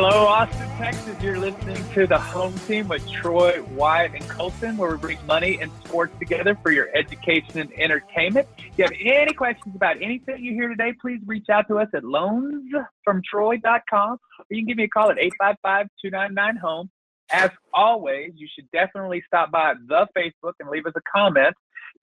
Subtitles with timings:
[0.00, 1.20] Hello, Austin, Texas.
[1.20, 5.58] You're listening to the home team with Troy, Wyatt, and Colton, where we bring money
[5.60, 8.46] and sports together for your education and entertainment.
[8.58, 11.88] If you have any questions about anything you hear today, please reach out to us
[11.94, 14.18] at loansfromtroy.com or
[14.50, 16.88] you can give me a call at 855 299 home.
[17.32, 21.56] As always, you should definitely stop by the Facebook and leave us a comment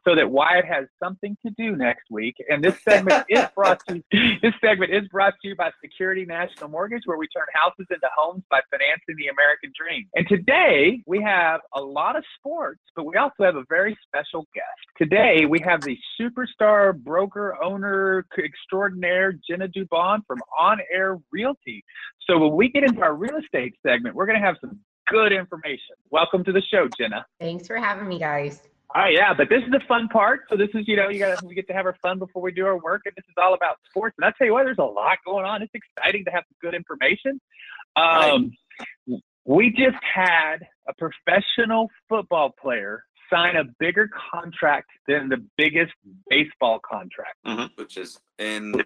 [0.08, 2.36] so that Wyatt has something to do next week.
[2.50, 6.26] And this segment is brought to you, this segment is brought to you by Security
[6.26, 10.05] National Mortgage, where we turn houses into homes by financing the American dream.
[10.13, 14.48] And today we have a lot of sports, but we also have a very special
[14.54, 14.66] guest.
[14.98, 21.84] Today we have the superstar broker owner extraordinaire Jenna Dubon from On Air Realty.
[22.27, 25.32] So when we get into our real estate segment, we're going to have some good
[25.32, 25.96] information.
[26.12, 27.26] Welcome to the show, Jenna.
[27.40, 28.62] Thanks for having me, guys.
[28.98, 30.43] Oh yeah, but this is the fun part.
[30.49, 32.54] So this is, you know, you got we get to have our fun before we
[32.54, 34.15] do our work, and this is all about sports.
[34.18, 35.62] And I tell you what, there's a lot going on.
[35.62, 37.41] It's exciting to have good information.
[37.98, 38.54] Um,
[39.07, 39.20] right.
[39.43, 45.93] We just had a professional football player sign a bigger contract than the biggest
[46.29, 47.66] baseball contract, mm-hmm.
[47.76, 48.82] which is in.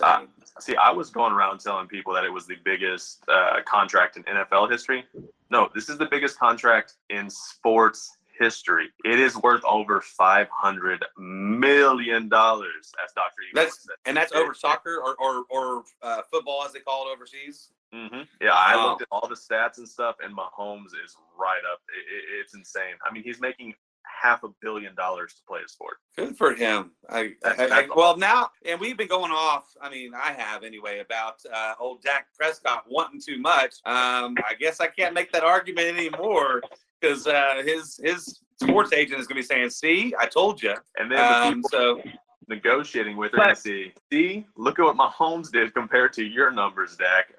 [0.00, 0.24] Uh,
[0.60, 4.22] see, I was going around telling people that it was the biggest uh, contract in
[4.22, 5.04] NFL history.
[5.50, 8.88] No, this is the biggest contract in sports history.
[9.04, 13.42] It is worth over five hundred million dollars, as Doctor.
[13.54, 13.94] That's said.
[14.06, 17.70] and that's over soccer or or, or uh, football, as they call it overseas.
[17.94, 18.22] Mm-hmm.
[18.40, 18.90] Yeah, I wow.
[18.90, 21.80] looked at all the stats and stuff, and Mahomes is right up.
[21.88, 22.94] It, it, it's insane.
[23.08, 23.74] I mean, he's making
[24.22, 25.96] half a billion dollars to play a sport.
[26.16, 26.92] Good for him.
[27.08, 29.66] I, I, I, well, now, and we've been going off.
[29.80, 33.74] I mean, I have anyway about uh, old Dak Prescott wanting too much.
[33.84, 36.62] Um, I guess I can't make that argument anymore
[37.02, 40.74] because uh, his his sports agent is going to be saying, "See, I told you."
[40.96, 42.02] And then the um, so
[42.48, 46.96] negotiating with her but, see, see, look at what Mahomes did compared to your numbers,
[46.96, 47.32] Dak.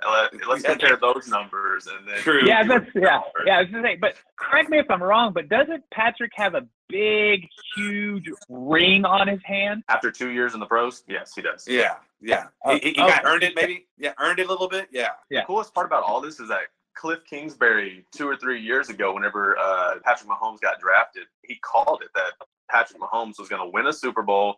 [0.48, 2.18] Let's compare those numbers and then.
[2.18, 2.46] True.
[2.46, 3.58] Yeah, that's yeah, yeah.
[3.58, 6.66] I was gonna say, but correct me if I'm wrong, but doesn't Patrick have a
[6.90, 11.04] big, huge ring on his hand after two years in the pros?
[11.08, 11.66] Yes, he does.
[11.68, 12.48] Yeah, yeah.
[12.66, 13.88] He, he, he oh, got earned it, maybe.
[13.98, 14.88] Yeah, earned it a little bit.
[14.92, 15.10] Yeah.
[15.30, 15.42] Yeah.
[15.42, 16.62] The coolest part about all this is that
[17.02, 22.02] Kliff Kingsbury two or three years ago, whenever uh, Patrick Mahomes got drafted, he called
[22.04, 22.34] it that
[22.70, 24.56] Patrick Mahomes was going to win a Super Bowl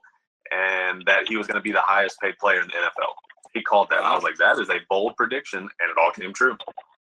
[0.52, 3.12] and that he was going to be the highest paid player in the NFL.
[3.54, 4.00] He called that.
[4.00, 6.58] And I was like, that is a bold prediction, and it all came true.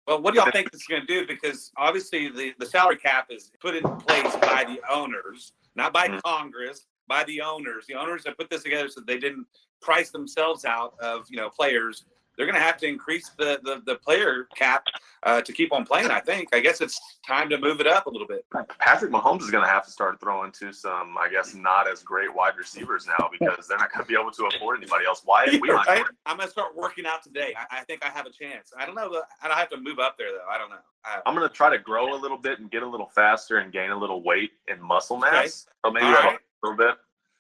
[0.07, 1.27] Well, what do y'all think this is going to do?
[1.27, 6.09] Because obviously the, the salary cap is put in place by the owners, not by
[6.09, 6.19] mm-hmm.
[6.25, 7.87] Congress, by the owners.
[7.87, 9.47] The owners have put this together so they didn't
[9.81, 12.07] price themselves out of you know players
[12.37, 14.85] they're going to have to increase the the, the player cap
[15.23, 16.11] uh, to keep on playing.
[16.11, 16.55] I think.
[16.55, 18.45] I guess it's time to move it up a little bit.
[18.79, 22.03] Patrick Mahomes is going to have to start throwing to some, I guess, not as
[22.03, 25.23] great wide receivers now because they're not going to be able to afford anybody else.
[25.25, 25.47] Why?
[25.65, 26.05] Yeah, right?
[26.27, 27.55] I'm going to start working out today.
[27.57, 28.73] I, I, think I have a chance.
[28.79, 29.23] I don't know.
[29.43, 30.47] I don't have to move up there though.
[30.51, 30.77] I don't know.
[31.05, 33.59] I, am going to try to grow a little bit and get a little faster
[33.59, 35.33] and gain a little weight and muscle mass.
[35.33, 35.87] Okay.
[35.87, 36.39] So maybe right.
[36.39, 36.97] a little bit.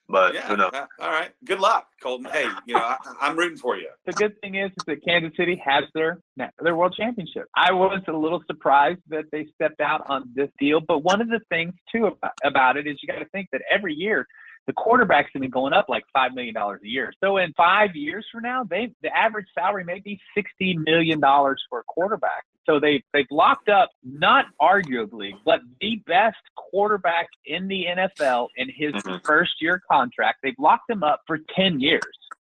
[0.09, 0.71] But yeah, who knows?
[0.75, 1.31] Uh, all right.
[1.45, 2.27] Good luck, Colton.
[2.31, 3.89] Hey, you know, I, am rooting for you.
[4.05, 6.19] The good thing is, is that Kansas City has their
[6.61, 7.47] their world championship.
[7.57, 11.29] I was a little surprised that they stepped out on this deal, but one of
[11.29, 14.27] the things too about, about it is you got to think that every year
[14.67, 17.13] the quarterbacks have been going up like five million dollars a year.
[17.23, 21.63] So in five years from now, they the average salary may be sixty million dollars
[21.69, 22.45] for a quarterback.
[22.67, 28.69] So they they've locked up not arguably, but the best quarterback in the NFL in
[28.75, 29.17] his mm-hmm.
[29.25, 30.39] first year contract.
[30.43, 32.03] They've locked him up for ten years.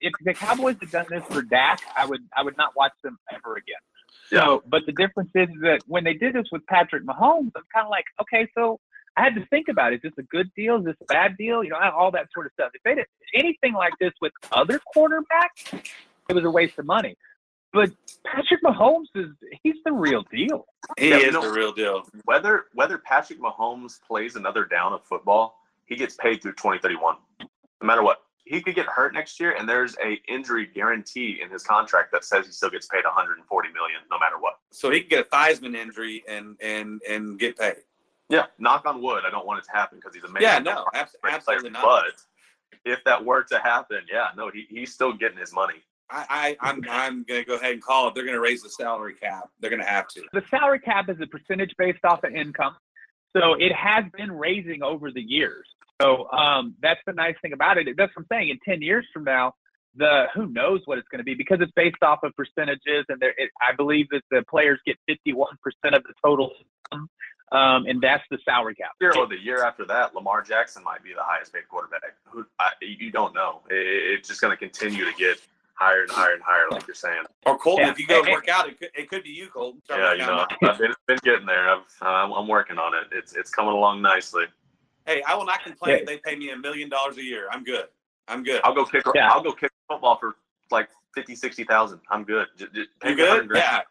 [0.01, 3.17] If the Cowboys had done this for Dak, I would I would not watch them
[3.33, 3.75] ever again.
[4.29, 7.85] So, but the difference is that when they did this with Patrick Mahomes, I'm kind
[7.85, 8.79] of like, okay, so
[9.15, 9.97] I had to think about it.
[9.97, 10.77] Is this a good deal?
[10.77, 11.63] Is this a bad deal?
[11.63, 12.71] You know, all that sort of stuff.
[12.73, 15.73] If they did anything like this with other quarterbacks,
[16.29, 17.15] it was a waste of money.
[17.73, 17.89] But
[18.23, 19.31] Patrick Mahomes is
[19.63, 20.65] he's the real deal.
[20.97, 22.03] He yeah, is you know, the real deal.
[22.25, 27.15] Whether whether Patrick Mahomes plays another down of football, he gets paid through 2031.
[27.41, 27.47] No
[27.81, 28.21] matter what.
[28.45, 32.25] He could get hurt next year and there's a injury guarantee in his contract that
[32.25, 34.59] says he still gets paid 140 million no matter what.
[34.71, 37.77] So he could get a Theismann injury and and and get paid.
[38.29, 39.23] Yeah, knock on wood.
[39.25, 40.41] I don't want it to happen because he's a man.
[40.41, 41.83] Yeah, no, absolutely not.
[41.83, 42.13] But
[42.85, 45.81] if that were to happen, yeah, no, he, he's still getting his money.
[46.13, 48.15] I, I, am I'm, I'm going to go ahead and call it.
[48.15, 49.49] They're going to raise the salary cap.
[49.59, 50.23] They're going to have to.
[50.33, 52.75] The salary cap is a percentage based off of income,
[53.35, 55.67] so it has been raising over the years.
[56.01, 57.87] So um, that's the nice thing about it.
[57.97, 58.49] That's what I'm saying.
[58.49, 59.53] In ten years from now,
[59.95, 63.19] the who knows what it's going to be because it's based off of percentages, and
[63.19, 65.47] there, it, I believe that the players get 51%
[65.95, 66.51] of the total
[67.53, 68.91] um, and that's the salary cap.
[68.99, 69.11] Sure.
[69.15, 72.01] Well, the year after that, Lamar Jackson might be the highest paid quarterback.
[72.29, 73.61] Who I, you don't know.
[73.69, 73.75] It,
[74.17, 75.39] it's just going to continue to get
[75.75, 77.23] higher and higher and higher, like you're saying.
[77.45, 77.91] Or Colton, Yeah.
[77.91, 79.81] if you go Hey, work out, it could, it could be you, Colton.
[79.83, 80.45] Start Yeah, you know.
[80.69, 81.69] I've been, been getting there.
[81.69, 83.07] I've, I'm, I'm working on it.
[83.11, 84.45] It's it's coming along nicely.
[85.05, 86.01] Hey, I will not complain Yeah.
[86.01, 87.47] if they pay me a million dollars a year.
[87.51, 87.85] I'm good.
[88.27, 88.61] I'm good.
[88.63, 89.03] I'll go kick.
[89.15, 89.29] Yeah.
[89.29, 90.35] I'll go kick football for
[90.71, 91.99] like 50, 60,000.
[92.09, 92.47] I'm good.
[92.57, 93.57] J- j- You me a hundred good?
[93.57, 93.81] Yeah.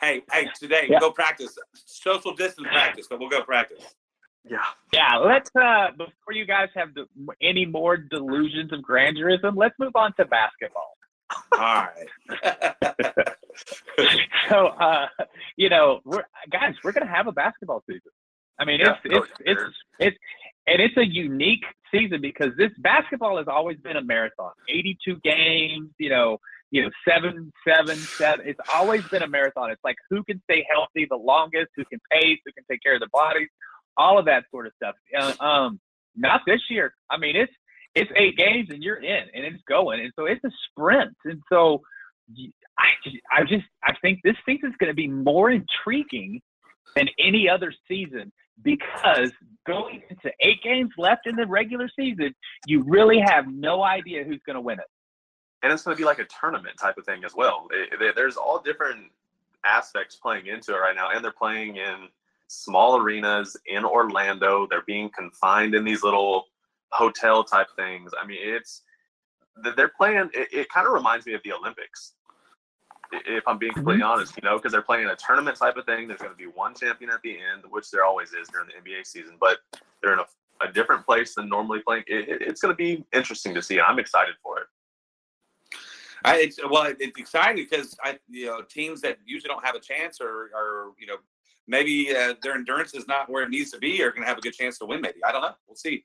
[0.00, 0.98] Hey, hey, today Yeah.
[1.00, 3.94] go practice social distance practice, but we'll go practice.
[4.44, 4.58] Yeah.
[4.92, 7.06] Yeah, let's uh before you guys have the,
[7.40, 10.96] any more delusions of grandeurism, let's move on to basketball.
[11.58, 13.24] All right.
[14.48, 15.06] So uh
[15.56, 18.10] you know, we're guys, we're gonna have a basketball season.
[18.58, 18.96] I mean Yeah.
[19.04, 20.16] it's it's it's it's
[20.66, 24.52] and it's a unique season because this basketball has always been a marathon.
[24.68, 26.38] Eighty two games, you know,
[26.70, 28.46] you know, seven, seven, seven.
[28.48, 29.70] It's always been a marathon.
[29.70, 32.94] It's like who can stay healthy the longest, who can pace, who can take care
[32.94, 33.48] of their bodies,
[33.96, 34.94] all of that sort of stuff.
[35.16, 35.80] Uh, um,
[36.16, 36.94] not this year.
[37.10, 37.52] I mean, it's
[37.94, 41.14] it's eight games and you're in, and it's going, and so it's a sprint.
[41.24, 41.82] And so,
[42.78, 46.40] I just, I just, I think this season's going to be more intriguing
[46.96, 49.30] than any other season because
[49.66, 52.34] going into eight games left in the regular season,
[52.66, 54.86] you really have no idea who's going to win it.
[55.64, 57.68] and it's going to be like a tournament type of thing as well.
[57.70, 59.12] It- it- there's all different
[59.64, 62.08] aspects playing into it right now, and they're playing in
[62.48, 64.66] small arenas in Orlando.
[64.66, 66.46] They're being confined in these little
[66.92, 68.12] hotel type things.
[68.20, 68.82] I mean, it's
[69.76, 70.30] they're playing.
[70.34, 72.14] It, it kind of reminds me of the Olympics,
[73.12, 74.34] if I'm being completely honest.
[74.36, 76.08] You know, because they're playing a tournament type of thing.
[76.08, 78.90] There's going to be one champion at the end, which there always is during the
[78.90, 79.58] NBA season, but
[80.02, 82.04] they're in a, a different place than normally playing.
[82.06, 84.66] It, it- it's going to be interesting to see, I'm excited for it.
[86.24, 89.80] I, it's well, it's exciting because I, you know, teams that usually don't have a
[89.80, 91.16] chance or, or you know,
[91.66, 94.38] maybe uh, their endurance is not where it needs to be, are going to have
[94.38, 95.00] a good chance to win.
[95.00, 95.54] Maybe I don't know.
[95.66, 96.04] We'll see.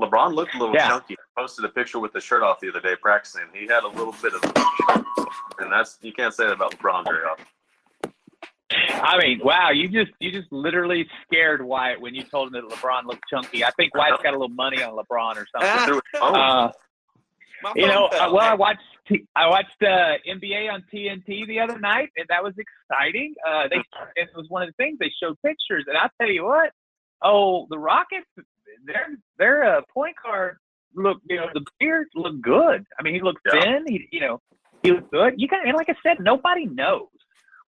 [0.00, 0.88] LeBron looked a little Yeah.
[0.88, 1.16] chunky.
[1.18, 3.42] I posted a picture with the shirt off the other day practicing.
[3.54, 4.42] He had a little bit of,
[5.58, 7.46] and that's you can't say that about LeBron very often.
[8.70, 12.74] I mean, wow, you just you just literally scared Wyatt when you told him that
[12.76, 13.64] LeBron looked chunky.
[13.64, 15.86] I think Wyatt's got a little money on LeBron or something.
[15.86, 16.34] Threw his phone.
[16.36, 16.72] Uh,
[17.74, 21.78] you know, uh, well, I watched T- I watched uh, NBA on TNT the other
[21.78, 23.34] night, and that was exciting.
[23.48, 23.82] Uh, they
[24.16, 26.72] it was one of the things they showed pictures, and I tell you what,
[27.22, 28.26] oh, the Rockets,
[28.84, 29.06] their
[29.38, 30.56] their uh, point guard
[30.94, 32.84] look, you know, the beard looked good.
[32.98, 33.60] I mean, he looked Yeah.
[33.60, 33.84] thin.
[33.86, 34.40] He, you know,
[34.82, 35.34] he looked good.
[35.36, 37.08] You got, and like I said, nobody knows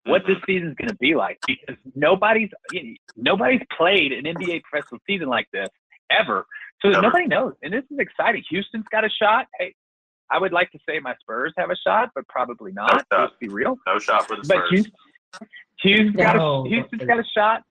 [0.05, 4.61] what this season's going to be like because nobody's you know, nobody's played an NBA
[4.63, 5.67] professional season like this
[6.09, 6.45] ever.
[6.81, 7.01] So Never.
[7.01, 8.43] nobody knows, and this is exciting.
[8.49, 9.47] Houston's got a shot.
[9.59, 9.73] Hey,
[10.31, 12.91] I would like to say my Spurs have a shot, but probably not.
[12.93, 13.21] No shot.
[13.23, 13.77] Let's be real.
[13.87, 14.69] no shot for the But Spurs.
[14.69, 14.93] Houston,
[15.81, 16.65] Houston's got No.
[16.65, 17.63] a Houston's got a shot.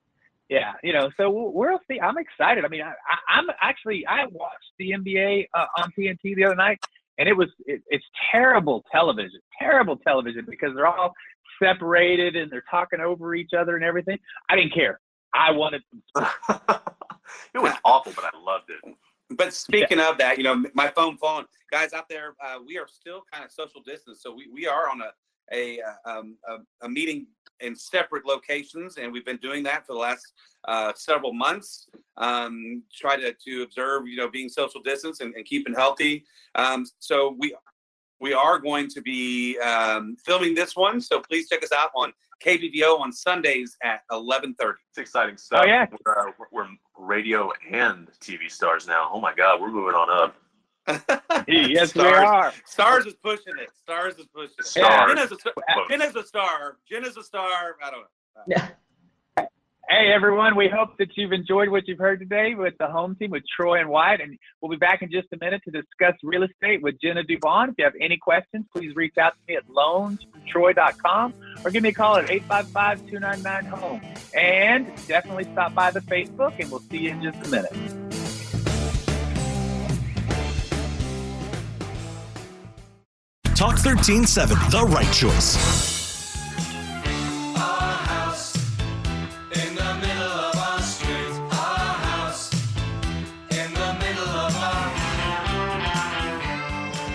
[0.49, 1.99] Yeah, you know, so we'll, we'll see.
[2.01, 2.65] I'm excited.
[2.65, 6.55] I mean, I, I, I'm actually I watched the NBA uh, on TNT the other
[6.55, 6.79] night,
[7.19, 11.13] and it was it, it's terrible television, terrible television because they're all
[11.61, 14.19] separated and they're talking over each other and everything.
[14.49, 15.01] I didn't care.
[15.35, 15.83] I wanted
[16.17, 16.27] some
[17.55, 18.95] it was awful, but I loved it.
[19.31, 22.87] But speaking of that, you know, my phone phone guys out there, uh, we are
[22.87, 25.11] still kind of social distance, so we, we are on a
[25.53, 27.27] a, uh, um, a a meeting
[27.61, 30.33] in separate locations, and we've been doing that for the last
[30.67, 31.89] uh, several months.
[32.17, 36.25] Um, try to to observe, you know, being social distance and, and keeping healthy.
[36.55, 37.55] Um, so we
[38.21, 42.13] we are going to be um, filming this one, so please check us out on
[42.45, 44.81] KBVO on Sundays at eleven thirty.
[44.91, 45.63] It's exciting stuff.
[45.65, 45.87] Oh, yeah.
[46.05, 46.67] We're, uh, we're
[46.99, 49.11] radio and TV stars now.
[49.13, 50.37] Oh my God, we're moving on up.
[51.49, 52.53] yes, we are.
[52.65, 53.71] Stars is pushing it.
[53.83, 54.67] Stars is pushing it.
[54.67, 55.15] Stars.
[55.15, 55.37] Jen is a,
[55.89, 56.77] Jen is a star.
[56.89, 57.77] Jen is a star.
[57.83, 58.43] I don't know.
[58.47, 58.69] Yeah.
[59.89, 63.31] Hey everyone, we hope that you've enjoyed what you've heard today with the home team
[63.31, 66.43] with Troy and Wyatt, and we'll be back in just a minute to discuss real
[66.43, 67.69] estate with Jenna Dubon.
[67.69, 71.91] If you have any questions, please reach out to me at loanstroy.com or give me
[71.91, 74.01] a call at 855-299-HOME.
[74.37, 77.96] And definitely stop by the Facebook, and we'll see you in just a minute.
[83.57, 85.57] Talk 1370, the right choice.
[85.57, 85.63] Of
[87.57, 87.73] of.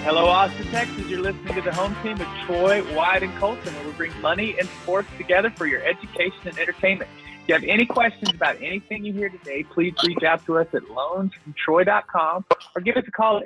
[0.03, 1.05] Hello, Austin, Texas.
[1.05, 4.57] You're listening to the home team with Troy, Wyatt, and Colton, where we bring money
[4.57, 7.11] and sports together for your education and entertainment.
[7.43, 10.65] If you have any questions about anything you hear today, please reach out to us
[10.73, 12.45] at loansfromtroy.com
[12.75, 13.43] or give us a call at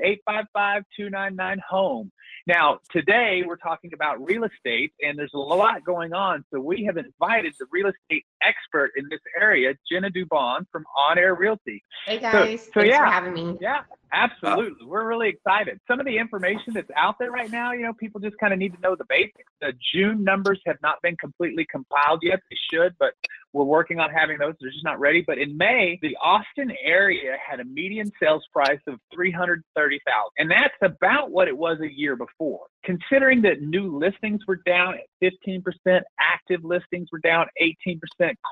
[0.97, 2.09] 855-299-HOME.
[2.47, 6.45] Now, today we're talking about real estate, and there's a lot going on.
[6.53, 11.17] So we have invited the real estate expert in this area, Jenna Dubon from On
[11.17, 11.83] Air Realty.
[12.05, 12.99] Hey guys, so thanks yeah.
[12.99, 13.57] for having me.
[13.59, 13.81] Yeah.
[14.13, 14.85] Absolutely.
[14.85, 15.79] We're really excited.
[15.87, 18.59] Some of the information that's out there right now, you know, people just kind of
[18.59, 19.51] need to know the basics.
[19.59, 22.39] The June numbers have not been completely compiled yet.
[22.49, 23.13] They should, but
[23.51, 24.53] we're working on having those.
[24.61, 25.23] They're just not ready.
[25.25, 30.31] But in May, the Austin area had a median sales price of 330,000.
[30.37, 32.34] And that's about what it was a year before.
[32.83, 37.99] Considering that new listings were down at 15%, active listings were down 18%,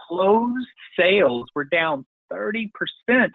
[0.08, 2.70] closed sales were down 30%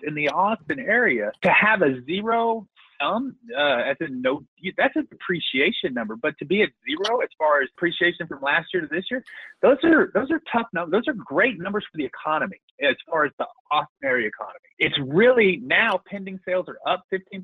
[0.02, 2.67] in the Austin area to have a zero
[3.00, 4.45] sum, uh, as in no,
[4.76, 8.69] that's a depreciation number, but to be at zero as far as depreciation from last
[8.75, 9.23] year to this year,
[9.62, 10.93] those are those are tough numbers.
[10.93, 14.59] Those are great numbers for the economy as far as the Austin area economy.
[14.78, 17.43] It's really now pending sales are up 15%.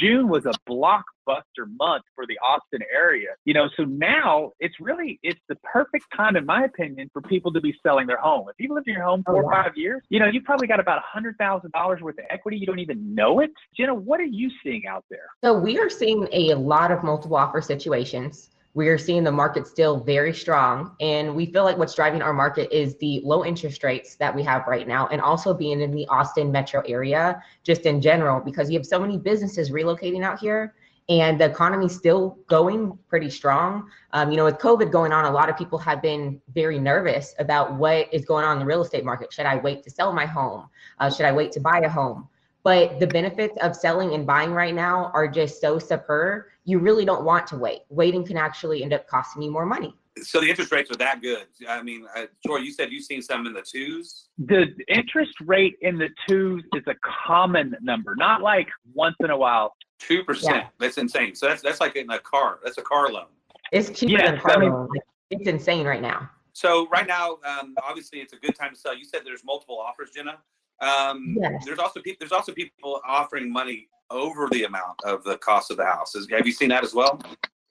[0.00, 3.28] June was a blockbuster month for the Austin area.
[3.44, 7.52] You know, so now it's really it's the perfect time, in my opinion, for people
[7.52, 8.48] to be selling their home.
[8.48, 10.44] If you've lived in your home oh, four Oh, or five years, you know, you've
[10.44, 12.56] probably got about a hundred thousand dollars worth of equity.
[12.56, 13.50] You don't even know it.
[13.76, 15.26] Jenna, what are you seeing out there?
[15.42, 18.50] So we are seeing a lot of multiple offer situations.
[18.74, 20.96] We are seeing the market still very strong.
[21.00, 24.42] And we feel like what's driving our market is the low interest rates that we
[24.42, 28.70] have right now, and also being in the Austin metro area, just in general, because
[28.70, 30.74] you have so many businesses relocating out here
[31.08, 33.90] and the economy's still going pretty strong.
[34.12, 37.34] Um, you know, with COVID going on, a lot of people have been very nervous
[37.38, 39.32] about what is going on in the real estate market.
[39.32, 40.68] Should I wait to sell my home?
[40.98, 42.28] Uh, should I wait to buy a home?
[42.62, 46.44] But the benefits of selling and buying right now are just so superb.
[46.64, 47.80] You really don't want to wait.
[47.90, 49.94] Waiting can actually end up costing you more money.
[50.22, 51.46] So the interest rates are that good.
[51.68, 54.28] I mean, uh, Troy, you said you've seen some in the twos.
[54.38, 56.94] The interest rate in the twos is a
[57.26, 59.74] common number, not like once in a while.
[59.98, 60.66] Two percent.
[60.78, 61.34] That's insane.
[61.34, 62.58] So that's that's like in a car.
[62.64, 63.26] That's a car loan.
[63.72, 64.88] It's cheaper Yes, than a car I mean- loan.
[64.88, 66.28] Like, It's insane right now.
[66.52, 68.96] So right now, um, obviously, it's a good time to sell.
[68.96, 70.38] You said there's multiple offers, Jenna.
[70.80, 71.64] Um, Yes.
[71.64, 72.18] There's also people.
[72.20, 76.14] There's also people offering money over the amount of the cost of the house.
[76.14, 77.20] Is, have you seen that as well?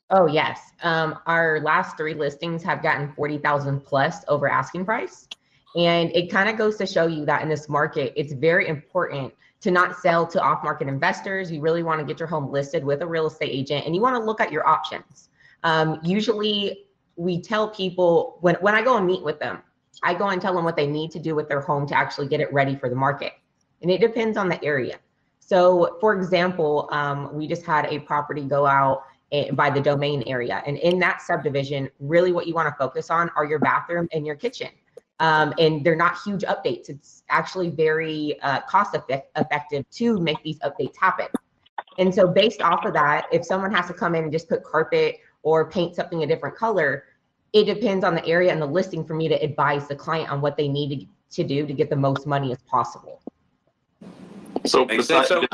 [0.09, 0.59] Oh yes.
[0.81, 5.27] Um, our last three listings have gotten forty thousand plus over asking price,
[5.75, 9.33] and it kind of goes to show you that in this market, it's very important
[9.63, 11.49] to not sell to off-market investors.
[11.49, 14.01] You really want to get your home listed with a real estate agent, and you
[14.01, 15.29] want to look at your options.
[15.63, 19.63] Um, usually, we tell people when when I go and meet with them,
[20.03, 22.27] I go and tell them what they need to do with their home to actually
[22.27, 23.33] get it ready for the market,
[23.81, 24.99] and it depends on the area.
[25.39, 30.23] So, for example, um, we just had a property go out eh, by the domain
[30.25, 30.63] area.
[30.65, 34.25] And in that subdivision, really what you want to focus on are your bathroom and
[34.25, 34.69] your kitchen.
[35.19, 36.89] Um, and they're not huge updates.
[36.89, 41.27] It's actually very uh, cost effect- effective to make these updates happen.
[41.97, 44.63] And so, based off of that, if someone has to come in and just put
[44.63, 47.05] carpet or paint something a different color,
[47.53, 50.41] it depends on the area and the listing for me to advise the client on
[50.41, 53.21] what they need to, to do to get the most money as possible.
[54.65, 55.45] So besides, sense.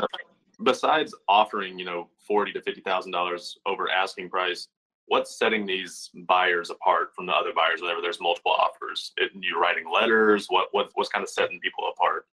[0.62, 4.68] besides offering, you know, forty to fifty thousand dollars over asking price,
[5.10, 9.12] what's setting these buyers apart from the other buyers whenever there's multiple offers?
[9.16, 10.46] It, you writing letters?
[10.48, 12.26] What what what's kind of setting people apart?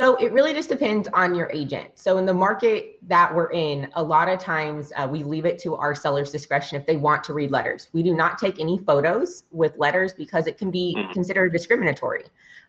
[0.00, 1.90] So it really just depends on your agent.
[1.94, 5.60] So in the market that we're in, a lot of times uh, we leave it
[5.60, 7.90] to our seller's discretion if they want to read letters.
[7.92, 11.12] We do not take any photos with letters because it can be Mhm.
[11.12, 12.24] considered discriminatory.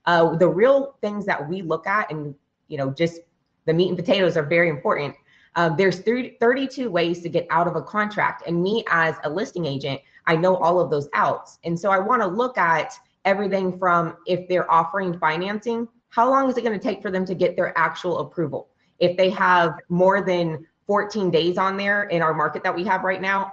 [0.06, 2.36] Uh, the real things that we look at, and
[2.68, 3.22] you know, just
[3.66, 5.16] the meat and potatoes are very important.
[5.56, 9.30] Um, there's 30, 32 ways to get out of a contract, and me as a
[9.30, 12.94] listing agent, I know all of those outs, and so I want to look at
[13.24, 17.26] everything from if they're offering financing how long is it going to take for them
[17.26, 18.70] to get their actual approval?
[19.00, 23.04] If they have more than 14 days on there in our market that we have
[23.04, 23.52] right now,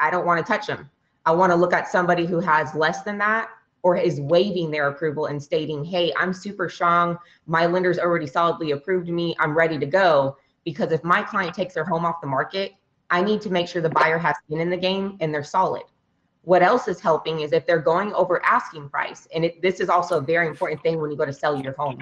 [0.00, 0.88] I don't want to touch them.
[1.26, 3.50] I want to look at somebody who has less than that
[3.82, 7.18] or is waiving their approval and stating, hey, I'm super strong.
[7.46, 9.36] My lender's already solidly approved me.
[9.38, 10.38] I'm ready to go.
[10.68, 12.74] Because if my client takes their home off the market,
[13.08, 15.84] I need to make sure the buyer has skin in the game and they're solid.
[16.42, 19.88] What else is helping is if they're going over asking price, and it, this is
[19.88, 21.98] also a very important thing when you go to sell your home.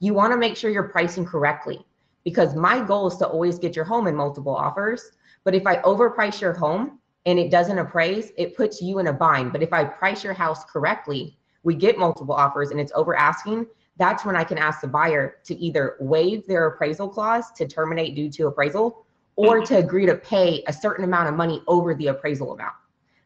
[0.00, 1.86] You want to make sure you're pricing correctly
[2.24, 5.12] because my goal is to always get your home in multiple offers.
[5.44, 9.12] But if I overprice your home and it doesn't appraise, it puts you in a
[9.12, 9.52] bind.
[9.52, 13.68] But if I price your house correctly, we get multiple offers and it's over asking,
[13.96, 18.14] that's when I can ask the buyer to either waive their appraisal clause to terminate
[18.14, 19.06] due to appraisal
[19.36, 22.74] or to agree to pay a certain amount of money over the appraisal amount.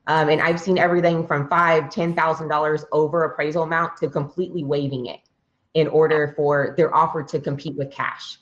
[0.07, 4.65] Um, and I've seen everything from five, ten thousand dollars over appraisal amount to completely
[4.65, 5.21] waiving it
[5.75, 8.39] in order for their offer to compete with cash.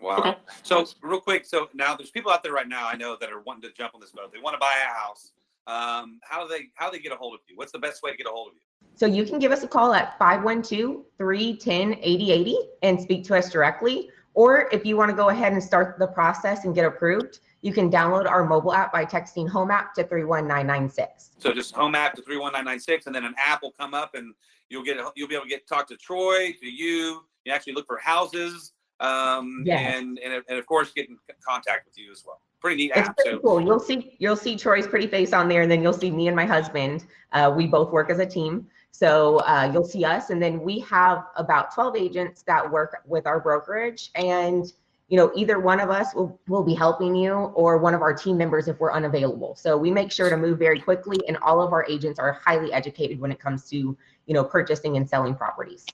[0.00, 0.18] Wow.
[0.18, 0.36] Okay.
[0.62, 3.40] So real quick, so now there's people out there right now I know that are
[3.40, 4.32] wanting to jump on this boat.
[4.32, 5.32] They want to buy a house.
[5.66, 7.56] Um, how do they how do they get a hold of you?
[7.56, 8.60] What's the best way to get a hold of you?
[8.94, 14.68] So you can give us a call at 512-310-8080 and speak to us directly, Or
[14.72, 17.90] if you want to go ahead and start the process and get approved, you can
[17.90, 21.30] download our mobile app by texting home app to 31996.
[21.38, 23.72] So just home app to three one nine nine six, and then an app will
[23.72, 24.34] come up, and
[24.70, 27.24] you'll get you'll be able to get talk to Troy, to you.
[27.44, 29.96] You actually look for houses, um, Yes.
[29.96, 32.40] and, and and of course get in contact with you as well.
[32.62, 33.40] Pretty neat It's app pretty too.
[33.40, 33.60] cool.
[33.60, 36.36] You'll see you'll see Troy's pretty face on there, and then you'll see me and
[36.36, 37.04] my husband.
[37.32, 40.78] Uh, we both work as a team, so uh, you'll see us, and then we
[40.80, 44.72] have about 12 agents that work with our brokerage, and
[45.08, 48.14] you know either one of us will will be helping you, or one of our
[48.14, 49.56] team members if we're unavailable.
[49.56, 52.72] So we make sure to move very quickly, and all of our agents are highly
[52.72, 55.84] educated when it comes to you know purchasing and selling properties.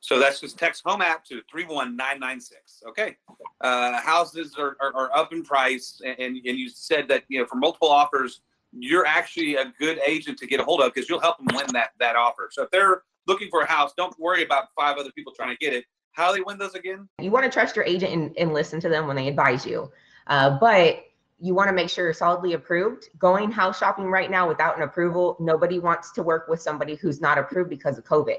[0.00, 2.82] So that's just text home app to 31996.
[2.88, 3.16] Okay.
[3.60, 6.00] Uh, houses are, are, are up in price.
[6.04, 8.40] And, and you said that, you know, for multiple offers,
[8.72, 11.66] you're actually a good agent to get a hold of because you'll help them win
[11.72, 12.48] that, that offer.
[12.52, 15.56] So if they're looking for a house, don't worry about five other people trying to
[15.56, 15.84] get it.
[16.12, 17.08] How do they win those again?
[17.20, 19.90] you want to trust your agent and, and listen to them when they advise you.
[20.26, 21.04] Uh, but
[21.40, 23.08] you want to make sure you're solidly approved.
[23.18, 27.20] Going house shopping right now without an approval, nobody wants to work with somebody who's
[27.20, 28.36] not approved because of COVID.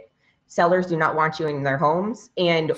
[0.47, 2.31] Sellers do not want you in their homes.
[2.37, 2.73] And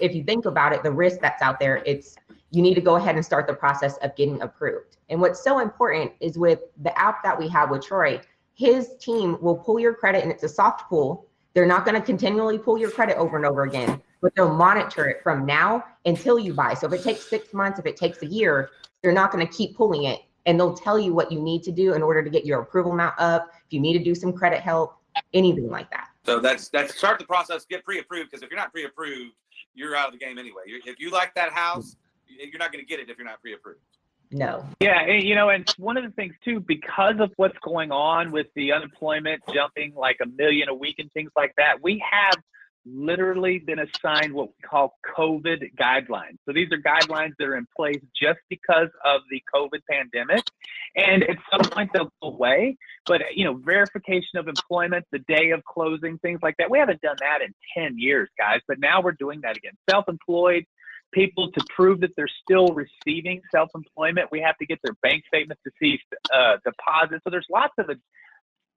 [0.00, 2.16] if you think about it, the risk that's out there, it's
[2.50, 4.96] you need to go ahead and start the process of getting approved.
[5.08, 8.20] And what's so important is with the app that we have with Troy,
[8.54, 11.26] his team will pull your credit and it's a soft pull.
[11.54, 15.08] They're not going to continually pull your credit over and over again, but they'll monitor
[15.08, 16.74] it from now until you buy.
[16.74, 18.70] So if it takes six months, if it takes a year,
[19.02, 20.20] they're not going to keep pulling it.
[20.46, 22.92] And they'll tell you what you need to do in order to get your approval
[22.92, 24.96] amount up, if you need to do some credit help,
[25.34, 26.08] anything like that.
[26.24, 29.32] So that's that's start the process, get pre-approved because if you're not pre-approved,
[29.76, 30.62] you're out of the game anyway.
[30.66, 31.94] If you like that house,
[32.26, 33.78] you're not going to get it if you're not pre-approved.
[34.32, 34.66] No.
[34.80, 38.32] Yeah, and, you know, and one of the things too, because of what's going on
[38.32, 42.34] with the unemployment jumping like a million a week and things like that, we have
[42.86, 46.38] literally been assigned what we call COVID guidelines.
[46.46, 50.44] So these are guidelines that are in place just because of the COVID pandemic,
[50.94, 52.76] and at some point they'll go away.
[53.04, 56.70] But you know, verification of employment, the day of closing, things like that.
[56.70, 59.72] We haven't done that in ten years, guys, but now we're doing that again.
[59.90, 60.64] Self-employed
[61.12, 64.28] people to prove that they're still receiving self-employment.
[64.30, 66.00] We have to get their bank statements to see
[66.34, 67.22] uh, deposits.
[67.24, 67.88] So there's lots of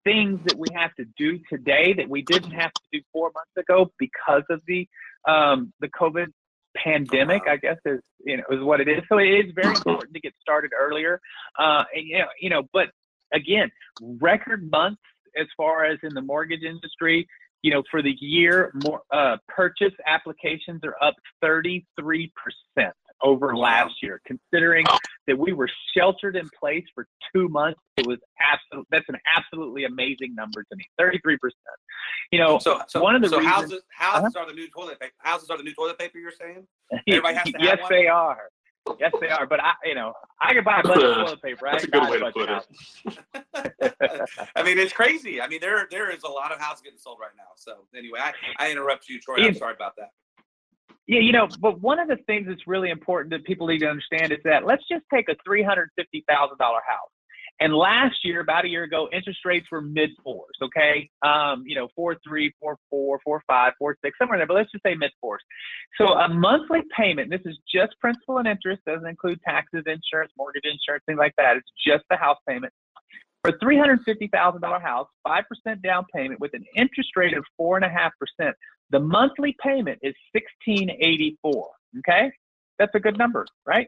[0.03, 3.51] things that we have to do today that we didn't have to do four months
[3.57, 4.87] ago because of the
[5.27, 6.27] um, the COVID
[6.75, 7.43] pandemic.
[7.47, 9.03] I guess is you know is what it is.
[9.09, 11.19] So it is very important to get started earlier.
[11.57, 12.89] Uh, and, you know, you know, but
[13.33, 13.69] again,
[14.01, 15.01] record months
[15.39, 17.27] as far as in the mortgage industry
[17.63, 21.83] you know, for the year, more uh, purchase applications are up 33%
[23.21, 24.21] over last year.
[24.25, 24.97] Considering oh.
[25.27, 28.87] that we were sheltered in place for two months, it was absolute.
[28.91, 30.85] That's an absolutely amazing number to me.
[30.99, 31.37] 33%.
[32.31, 34.99] You know, So, so one of the so reasons- houses houses are the new toilet
[34.99, 35.13] paper.
[35.19, 36.17] Houses are the new toilet paper.
[36.17, 36.67] You're saying?
[37.07, 37.91] Everybody has to yes, one?
[37.91, 38.49] they are.
[38.99, 39.45] Yes, they are.
[39.45, 41.67] But I, you know, I can buy a bunch of toilet paper.
[41.67, 44.43] I That's a good way to put it.
[44.55, 45.41] I mean, it's crazy.
[45.41, 47.51] I mean, there there is a lot of houses getting sold right now.
[47.55, 49.37] So anyway, I, I interrupt you, Troy.
[49.39, 50.11] I'm sorry about that.
[51.07, 53.87] Yeah, you know, but one of the things that's really important that people need to
[53.87, 57.09] understand is that let's just take a three hundred fifty thousand dollar house.
[57.59, 60.55] And last year, about a year ago, interest rates were mid fours.
[60.61, 64.47] Okay, um, you know, four three, four four, four five, four six, somewhere in there.
[64.47, 65.41] But let's just say mid fours.
[65.97, 67.31] So a monthly payment.
[67.31, 68.83] This is just principal and interest.
[68.85, 71.55] Doesn't include taxes, insurance, mortgage insurance, things like that.
[71.57, 72.73] It's just the house payment.
[73.47, 77.11] For a three hundred fifty thousand dollar house, five percent down payment with an interest
[77.15, 78.53] rate of four and a half percent.
[78.89, 81.69] The monthly payment is sixteen eighty four.
[81.99, 82.29] Okay,
[82.77, 83.87] that's a good number, right?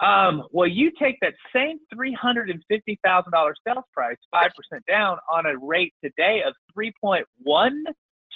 [0.00, 4.50] Um, well, you take that same three hundred and fifty thousand dollars sales price, five
[4.54, 7.82] percent down on a rate today of three point one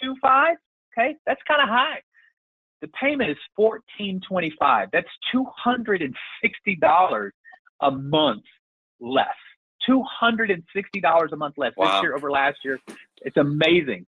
[0.02, 0.56] two five.
[0.96, 2.00] Okay, that's kind of high.
[2.80, 4.88] The payment is fourteen twenty five.
[4.94, 7.34] That's two hundred and sixty dollars
[7.82, 8.44] a month
[8.98, 9.26] less.
[9.86, 11.94] Two hundred and sixty dollars a month less Wow.
[11.96, 12.78] this year over last year.
[13.22, 14.06] It's amazing.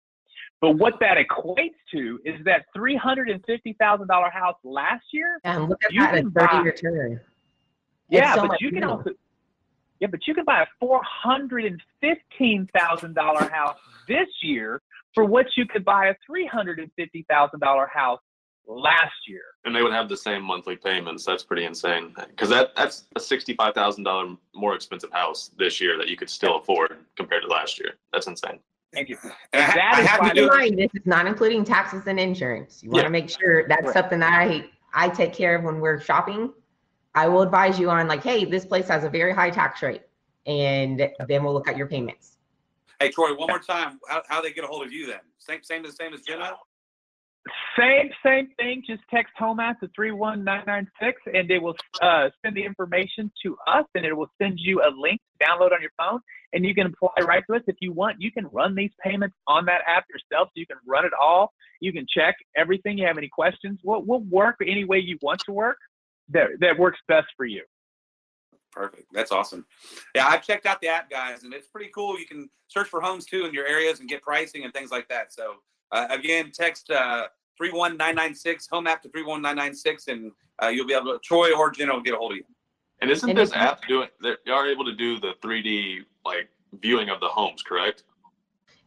[0.61, 5.05] But what that equates to is that three hundred and fifty thousand dollar house last
[5.13, 7.21] year And look at You that, can 30 buy- return.
[8.09, 8.93] yeah, so but you can money.
[8.93, 9.11] also
[10.01, 13.77] yeah, but you can buy a four hundred and fifteen thousand dollar house
[14.09, 14.81] this year
[15.15, 18.21] for what you could buy a three hundred and fifty thousand dollar house
[18.67, 19.43] last year.
[19.65, 21.25] and they would have the same monthly payments.
[21.25, 22.15] That's pretty insane.
[22.29, 26.31] Because that that's a sixty-five thousand dollar more expensive house this year that you could
[26.31, 27.95] still afford compared to last year.
[28.13, 28.59] That's insane.
[28.93, 29.19] Thank you.
[29.53, 30.47] And I, That I is have why to do.
[30.49, 32.83] mind, this is not including taxes and insurance.
[32.83, 33.05] You want Yeah.
[33.05, 33.93] to make sure that's Right.
[33.95, 36.53] something that I I take care of when we're shopping.
[37.15, 40.03] I will advise you on like, hey, this place has a very high tax rate,
[40.47, 42.39] and then we'll look at your payments.
[42.99, 44.01] Hey, Troy, one more time.
[44.09, 45.21] How how they get a hold of you then?
[45.39, 46.57] Same same as same as Jenna.
[47.79, 48.83] Same, same thing.
[48.87, 53.85] Just text home app to 31996 and it will uh, send the information to us
[53.95, 56.21] and it will send you a link to download on your phone
[56.53, 57.63] and you can apply right to us.
[57.67, 60.49] If you want, you can run these payments on that app yourself.
[60.49, 61.53] So you can run it all.
[61.81, 62.99] You can check everything.
[62.99, 63.81] You have any questions?
[63.83, 65.79] We'll, we'll work any way you want to work
[66.31, 67.63] that, that works best for you.
[68.73, 69.07] Perfect.
[69.13, 69.67] That's awesome.
[70.15, 72.19] Yeah, I've checked out the app, guys, and it's pretty cool.
[72.19, 75.09] You can search for homes too in your areas and get pricing and things like
[75.09, 75.33] that.
[75.33, 75.55] So
[75.93, 77.27] uh, again, text uh,
[77.59, 82.03] 31996 home app to 31996 and uh, you'll be able to Troy or Jenna will
[82.03, 82.45] get a hold of you.
[83.01, 84.09] And isn't this app doing?
[84.23, 86.49] They are able to do the 3D like
[86.81, 88.05] viewing of the homes, correct?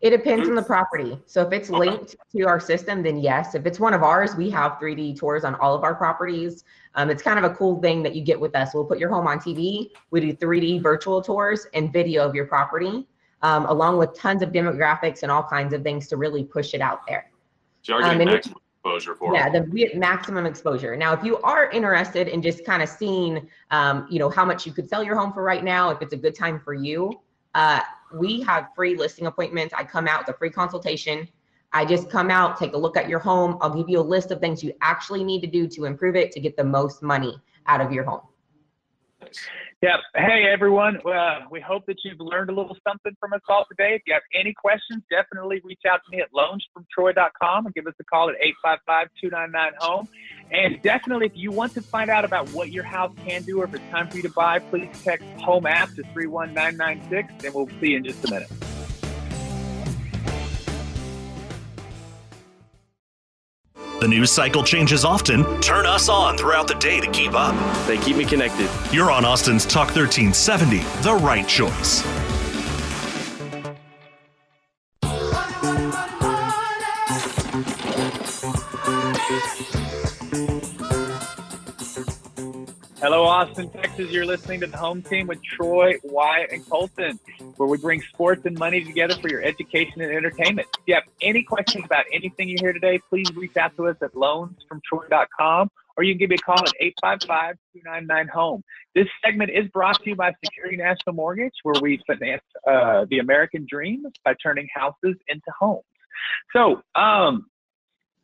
[0.02, 1.18] It depends on the property.
[1.26, 1.80] So if it's Okay.
[1.80, 3.56] linked to our system, then yes.
[3.56, 6.66] If it's one of ours, we have 3D tours on all of our properties.
[6.96, 8.74] Um, it's kind of a cool thing that you get with us.
[8.74, 9.92] We'll put your home on TV.
[10.12, 13.08] We do 3D virtual tours and video of your property,
[13.44, 16.82] um, along with tons of demographics and all kinds of things to really push it
[16.82, 17.30] out there.
[17.84, 19.70] So Um, maximum exposure for Yeah, it.
[19.70, 20.96] the maximum exposure.
[20.96, 24.66] Now, if you are interested in just kind of seeing, um, you know, how much
[24.66, 27.20] you could sell your home for right now, if it's a good time for you,
[27.54, 27.82] uh,
[28.14, 29.74] we have free listing appointments.
[29.78, 31.28] I come out, the free consultation.
[31.74, 33.58] I just come out, take a look at your home.
[33.60, 36.32] I'll give you a list of things you actually need to do to improve it
[36.34, 38.22] to get the most money out of your home.
[39.82, 40.00] Yep.
[40.16, 40.98] Hey, everyone.
[41.06, 43.96] Uh, we hope that you've learned a little something from us all today.
[43.96, 47.94] If you have any questions, definitely reach out to me at loansfromtroy.com and give us
[48.00, 48.36] a call at
[49.22, 50.08] 855-299-HOME.
[50.52, 53.66] And definitely, if you want to find out about what your house can do or
[53.66, 57.68] if it's time for you to buy, please text HOME app to 31996 and we'll
[57.82, 58.73] see you in just a minute.
[64.04, 65.46] The news cycle changes often.
[65.62, 67.56] Turn us on throughout the day to keep up.
[67.88, 68.70] They keep me connected.
[68.92, 72.04] You're on Austin's Talk 1370, the right choice.
[83.04, 84.12] Hello, Austin, Texas.
[84.12, 87.20] You're listening to the home team with Troy, Wyatt, and Colton,
[87.58, 90.70] where we bring sports and money together for your education and entertainment.
[90.78, 93.98] If you have any questions about anything you hear today, please reach out to us
[94.02, 98.64] at loansfromtroy.com or you can give me a call at 855-299-HOME.
[98.96, 103.20] This segment is brought to you by Security National Mortgage, where we finance uh, the
[103.20, 105.84] American dream by turning houses into homes.
[106.54, 107.48] So, um,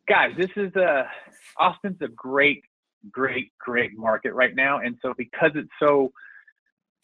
[0.07, 1.09] guys, this is a,
[1.57, 2.63] Austin's a great
[3.12, 4.79] great, great market right now.
[4.79, 6.12] And so because it's so,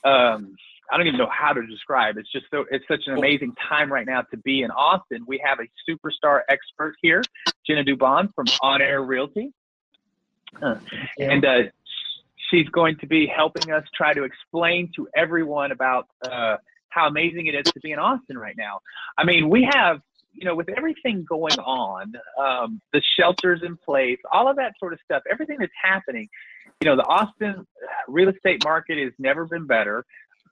[0.03, 0.55] um,
[0.91, 2.17] I don't even know how to describe.
[2.17, 5.23] It's just so it's such an amazing time right now to be in Austin.
[5.27, 7.23] We have a superstar expert here,
[7.65, 9.51] Jenna Dubon from On Air Realty,
[10.61, 10.75] Uh,
[11.19, 11.63] and uh,
[12.49, 16.57] she's going to be helping us try to explain to everyone about uh,
[16.89, 18.79] how amazing it is to be in Austin right now.
[19.17, 20.01] I mean, we have
[20.35, 24.93] you know, with everything going on, um, the shelters in place, all of that sort
[24.93, 26.27] of stuff, everything that's happening,
[26.81, 27.65] you know, the Austin
[28.07, 30.05] real estate market has never been better.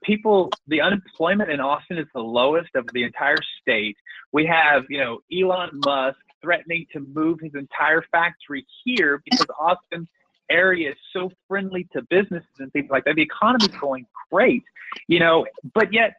[0.04, 3.96] People, the unemployment in Austin is the lowest of the entire state.
[4.32, 10.08] We have, you know, Elon Musk threatening to move his entire factory here because Austin
[10.50, 13.16] area is so friendly to businesses and things like that.
[13.16, 14.64] The economy's going great,
[15.08, 16.14] you know, but yet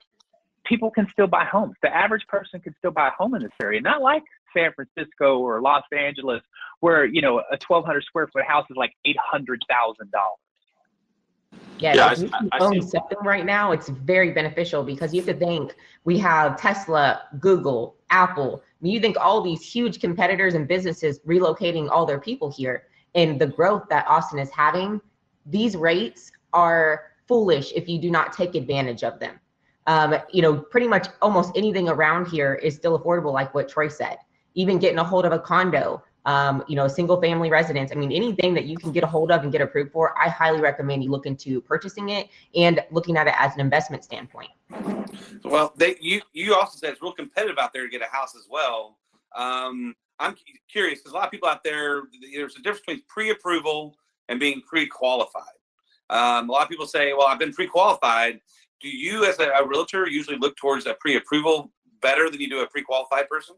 [0.65, 1.75] people can still buy homes.
[1.83, 4.23] The average person can still buy a home in this area, not like
[4.57, 6.43] San Francisco or Los Angeles,
[6.81, 10.39] where you know a 1,200 square foot house is like eight hundred thousand dollars.
[11.79, 12.89] Yeah, Yeah, if I- I own see.
[12.89, 15.75] something right now, it's very beneficial because you have to think
[16.05, 18.63] we have Tesla, Google, Apple.
[18.65, 22.87] I mean, you think all these huge competitors and businesses relocating all their people here
[23.17, 25.01] and the growth that Austin is having,
[25.47, 29.41] these rates are foolish if you do not take advantage of them.
[29.87, 33.89] Um, you know, pretty much almost anything around here is still affordable, like what Troy
[33.89, 34.17] said.
[34.55, 37.93] Even getting a hold of a condo, um, you know, single family residence.
[37.93, 40.29] I mean, anything that you can get a hold of and get approved for, I
[40.29, 44.51] highly recommend you look into purchasing it and looking at it as an investment standpoint.
[45.45, 48.35] Well, they you you also said it's real competitive out there to get a house
[48.35, 48.99] as well.
[49.35, 50.35] Um, I'm
[50.71, 53.97] curious because a lot of people out there there's a difference between pre-approval
[54.29, 55.43] and being pre-qualified.
[56.11, 58.41] Um, a lot of people say, "Well, I've been pre-qualified."
[58.85, 62.61] Do you, as a, a realtor, usually look towards a pre-approval better than you do
[62.61, 63.57] a pre-qualified person?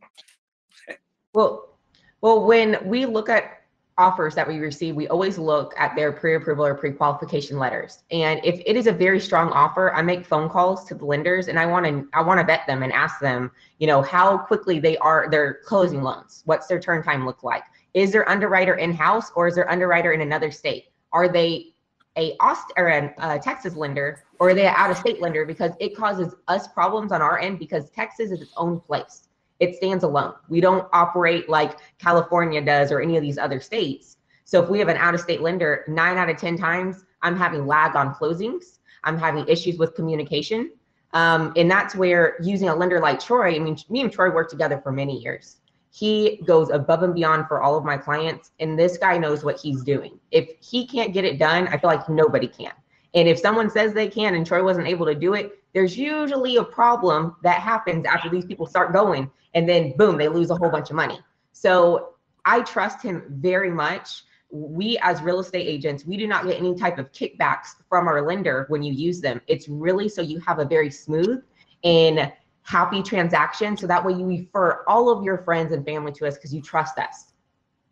[1.35, 1.77] Well,
[2.21, 3.63] well, when we look at
[3.99, 8.05] offers that we receive, we always look at their pre-approval or pre-qualification letters.
[8.13, 11.49] And if it is a very strong offer, I make phone calls to the lenders
[11.49, 14.39] and I want to I want to vet them and ask them, you know, how
[14.39, 16.43] quickly they are they're closing loans.
[16.45, 17.65] What's their turn time look like?
[17.95, 20.85] Is their underwriter in-house or is their underwriter in another state?
[21.13, 21.75] Are they
[22.17, 25.45] a Aust or a uh, Texas lender or are they an out-of-state lender?
[25.45, 29.27] Because it causes us problems on our end because Texas is its own place
[29.61, 30.35] it stands alone.
[30.49, 34.19] We don't operate like California does or any of these other states.
[34.45, 37.37] So if we have an out of state lender, nine out of 10 times, I'm
[37.37, 38.79] having lag on closings.
[39.05, 40.73] I'm having issues with communication.
[41.13, 44.51] Um, and that's where using a lender like Troy, I mean, me and Troy worked
[44.51, 45.57] together for many years.
[45.97, 49.59] He goes above and beyond for all of my clients, and this guy knows what
[49.59, 50.21] he's doing.
[50.31, 52.73] If he can't get it done, I feel like nobody can.
[53.15, 56.57] And if someone says they can and Troy wasn't able to do it, there's usually
[56.57, 60.57] a problem that happens after these people start going, and then boom, they lose a
[60.57, 61.19] whole bunch of money.
[61.53, 64.25] So I trust him very much.
[64.51, 68.21] We, as real estate agents, we do not get any type of kickbacks from our
[68.21, 69.41] lender when you use them.
[69.47, 71.43] It's really so you have a very smooth
[71.85, 72.31] and
[72.67, 73.77] happy transaction.
[73.77, 76.61] So that way you refer all of your friends and family to us because you
[76.61, 77.33] trust us.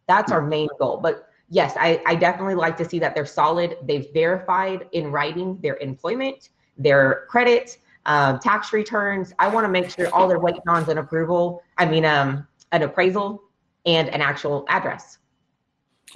[0.08, 0.98] That's our main goal.
[0.98, 3.78] But yes, I, I definitely like to see that they're solid.
[3.84, 9.32] They've verified in writing their employment, their credit, um, tax returns.
[9.38, 11.62] I want to make sure all they're waiting on is an approval.
[11.78, 13.44] I mean, um, an appraisal
[13.86, 15.18] and an actual address.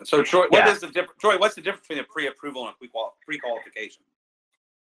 [0.02, 0.72] So Troy, what Yeah.
[0.72, 1.20] is the difference?
[1.20, 4.02] Troy, what's the difference between a pre-approval and a pre-qual- pre-qualification?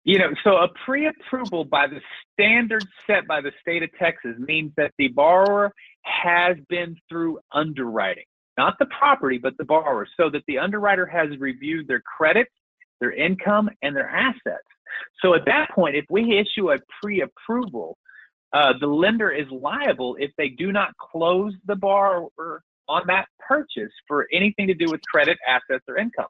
[0.05, 1.99] You know, so a pre-approval by the
[2.31, 5.71] standards set by the state of Texas means that the borrower
[6.03, 11.35] has been through underwriting, not the property, but the borrower, so that the underwriter has
[11.39, 12.47] reviewed their credit,
[12.99, 14.67] their income, and their assets.
[15.23, 17.97] So at that point, if we issue a pre-approval,
[18.53, 23.91] uh, the lender is liable if they do not close the borrower on that purchase
[24.07, 26.27] for anything to do with credit, assets, or income.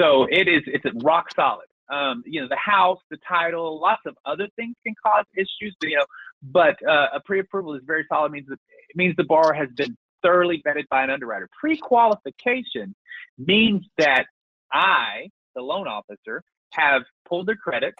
[0.00, 1.66] So it is it's rock solid.
[1.90, 5.74] Um, you know, the house, the title, lots of other things can cause issues.
[5.82, 6.04] You know,
[6.42, 8.32] but uh, a pre-approval is very solid.
[8.32, 11.48] Means that it means the borrower has been thoroughly vetted by an underwriter.
[11.58, 12.94] Pre-qualification
[13.38, 14.26] means that
[14.72, 17.94] I, the loan officer, have pulled their credit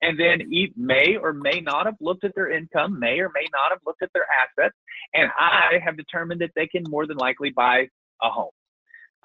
[0.00, 0.42] and then
[0.76, 4.02] may or may not have looked at their income, may or may not have looked
[4.02, 4.74] at their assets,
[5.14, 7.88] and I have determined that they can more than likely buy
[8.22, 8.50] a home.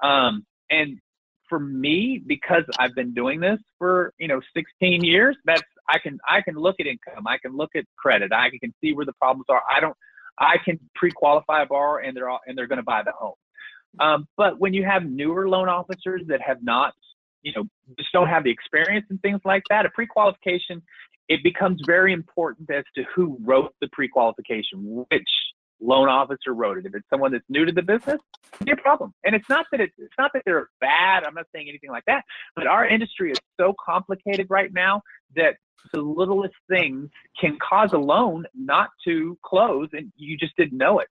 [0.01, 0.99] Um, and
[1.49, 6.19] for me, because I've been doing this for you know 16 years, that's I can
[6.27, 9.13] I can look at income, I can look at credit, I can see where the
[9.13, 9.61] problems are.
[9.69, 9.95] I don't
[10.39, 13.35] I can pre-qualify a borrower and they're all, and they're going to buy the home.
[13.99, 16.93] Um, but when you have newer loan officers that have not,
[17.41, 17.63] you know,
[17.97, 20.83] just don't have the experience and things like that, a pre-qualification,
[21.29, 25.29] it becomes very important as to who wrote the pre-qualification, which
[25.79, 26.85] loan officer wrote it.
[26.85, 28.19] If it's someone that's new to the business,
[28.63, 29.13] be a problem.
[29.23, 31.23] And it's not that it's, it's not that they're bad.
[31.23, 32.23] I'm not saying anything like that.
[32.55, 35.01] But our industry is so complicated right now
[35.35, 35.55] that
[35.93, 37.09] the littlest things
[37.39, 41.07] can cause a loan not to close, and you just didn't know it.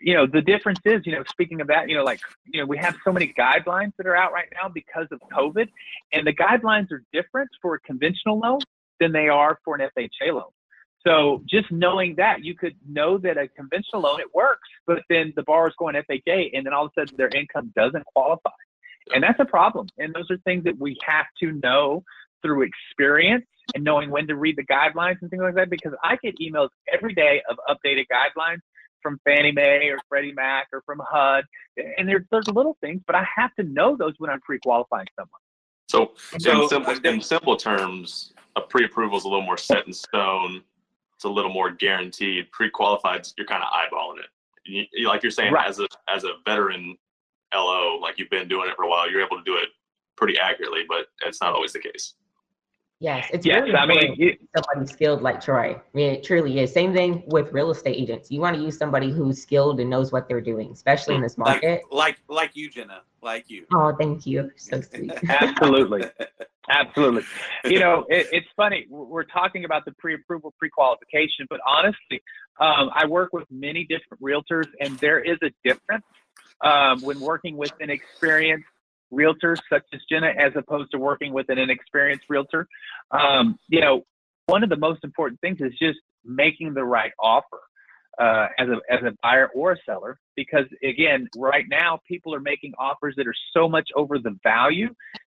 [0.00, 2.66] You know, the difference is, you know, speaking of that, you know, like, you know,
[2.66, 5.68] we have so many guidelines that are out right now because of COVID,
[6.12, 8.60] and the guidelines are different for a conventional loan
[8.98, 10.50] than they are for an FHA loan.
[11.06, 15.32] So just knowing that, you could know that a conventional loan it works, but then
[15.34, 18.50] the borrower's going FHA, and then all of a sudden their income doesn't qualify,
[19.12, 19.88] and that's a problem.
[19.98, 22.04] And those are things that we have to know
[22.42, 25.70] through experience and knowing when to read the guidelines and things like that.
[25.70, 28.58] Because I get emails every day of updated guidelines
[29.02, 31.44] from Fannie Mae or Freddie Mac or from HUD,
[31.98, 35.40] and there's there's little things, but I have to know those when I'm pre-qualifying someone.
[35.88, 39.92] So, So- in, simple, in simple terms, a pre-approval is a little more set in
[39.92, 40.62] stone.
[41.22, 42.50] It's a little more guaranteed.
[42.50, 44.26] Pre-qualified, you're kind of eyeballing it.
[44.64, 45.68] You, you- like you're saying, Right.
[45.68, 46.98] as a as a veteran
[47.54, 49.68] LO, like you've been doing it for a while, you're able to do it
[50.16, 52.14] pretty accurately, but it's not always the case.
[53.02, 55.74] Yes, it's Yes, really I mean, important it, somebody skilled like Troy.
[55.74, 56.72] I mean, it truly is.
[56.72, 58.30] Same thing with real estate agents.
[58.30, 61.36] You want to use somebody who's skilled and knows what they're doing, especially in this
[61.36, 61.82] market.
[61.90, 63.66] like, like you, Jenna, like you.
[63.72, 64.52] Oh, thank you.
[64.54, 65.12] So sweet.
[65.28, 66.04] Absolutely.
[66.70, 67.24] Absolutely.
[67.64, 68.86] You know, it, it's funny.
[68.88, 72.22] We're we're talking about the pre-approval, pre-qualification, but honestly,
[72.60, 76.04] um, I work with many different realtors, and there is a difference
[76.60, 78.68] um, when working with an experienced
[79.12, 82.66] realtor such as Jenna, as opposed to working with an inexperienced realtor.
[83.12, 84.02] Um, you know,
[84.46, 87.60] one of the most important things is just making the right offer
[88.18, 92.40] uh, as a as a buyer or a seller, because again, right now people are
[92.40, 94.88] making offers that are so much over the value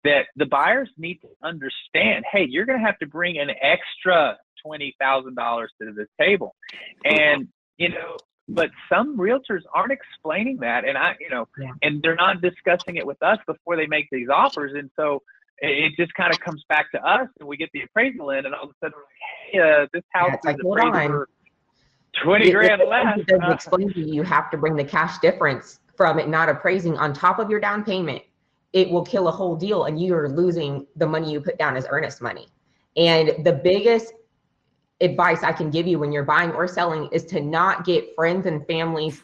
[0.04, 4.38] that the buyers need to understand hey you're going to have to bring an extra
[4.66, 6.56] $20000 to the table
[7.04, 8.18] and you know
[8.50, 11.72] but some realtors aren't explaining that and i you know Yeah.
[11.82, 15.22] and they're not discussing it with us before they make these offers and so
[15.60, 18.54] it, just kind of comes back to us and we get the appraisal in and
[18.54, 21.30] all of a sudden we're like, hey uh, this house it's is like, appraised for
[22.24, 24.84] 20 It- grand it- less It Uh, explain to you, you have to bring the
[24.84, 28.22] cash difference from it not appraising on top of your down payment.
[28.74, 31.78] It will kill a whole deal and you are losing the money you put down
[31.78, 32.48] as earnest money.
[32.98, 34.14] And the biggest
[35.04, 38.46] advice I can give you when you're buying or selling is to not get friends
[38.46, 39.22] and families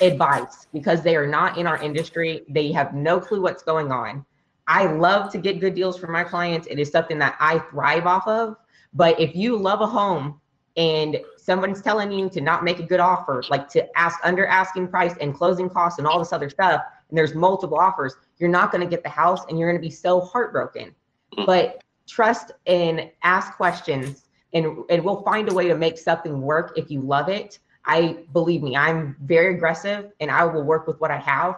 [0.00, 2.42] advice because they are not in our industry.
[2.48, 4.24] They have no clue what's going on.
[4.68, 6.68] I love to get good deals for my clients.
[6.70, 8.56] It is something that I thrive off of.
[8.94, 10.40] But if you love a home
[10.76, 14.88] and someone's telling you to not make a good offer, like to ask under asking
[14.88, 18.70] price and closing costs and all this other stuff, and there's multiple offers, you're not
[18.70, 20.94] going to get the house and you're going to be so heartbroken.
[21.36, 21.46] Mm.
[21.46, 26.72] But trust and ask questions and, and we'll find a way to make something work
[26.76, 27.58] if you love it.
[27.84, 31.56] I believe me, I'm very aggressive and I will work with what I have.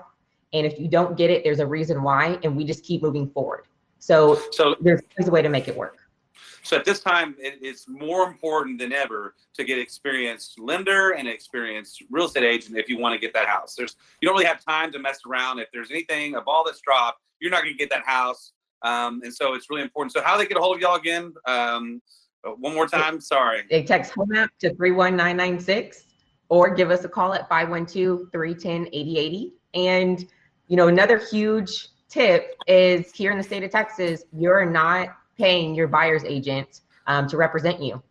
[0.52, 3.28] And if you don't get it, there's a reason why, and we just keep moving
[3.30, 3.64] forward.
[3.98, 5.98] So So there's, there's a way to make it work.
[6.62, 11.28] So at this time, it, it's more important than ever to get experienced lender and
[11.28, 13.74] experienced real estate agent if you want to get that house.
[13.74, 15.58] There's you don't really have time to mess around.
[15.58, 18.52] If there's anything, a ball that's dropped, you're not going to get that house.
[18.80, 20.12] Um, and so it's really important.
[20.12, 21.34] So how they get a hold of y'all again?
[21.46, 22.00] Um,
[22.58, 23.20] one more time.
[23.20, 23.62] Sorry.
[23.70, 26.04] They text home app to 31996
[26.48, 29.52] or give us a call at 512-310-8080.
[29.74, 30.26] And
[30.68, 35.74] you know, another huge tip is here in the state of Texas, you're not paying
[35.74, 38.02] your buyer's agent um, to represent you.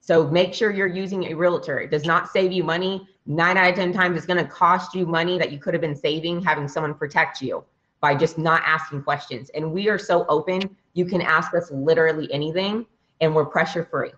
[0.00, 1.80] So make sure you're using a realtor.
[1.80, 3.06] It does not save you money.
[3.26, 5.82] Nine out of 10 times, it's going to cost you money that you could have
[5.82, 7.62] been saving having someone protect you
[8.00, 9.50] by just not asking questions.
[9.50, 12.86] And we are so open, you can ask us literally anything,
[13.20, 14.10] and we're pressure free.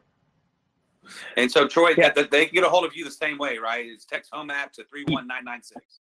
[1.37, 2.11] And so Troy, Yeah.
[2.11, 3.85] that they can get a hold of you the same way, right?
[3.87, 6.01] It's text home app to three one nine nine six.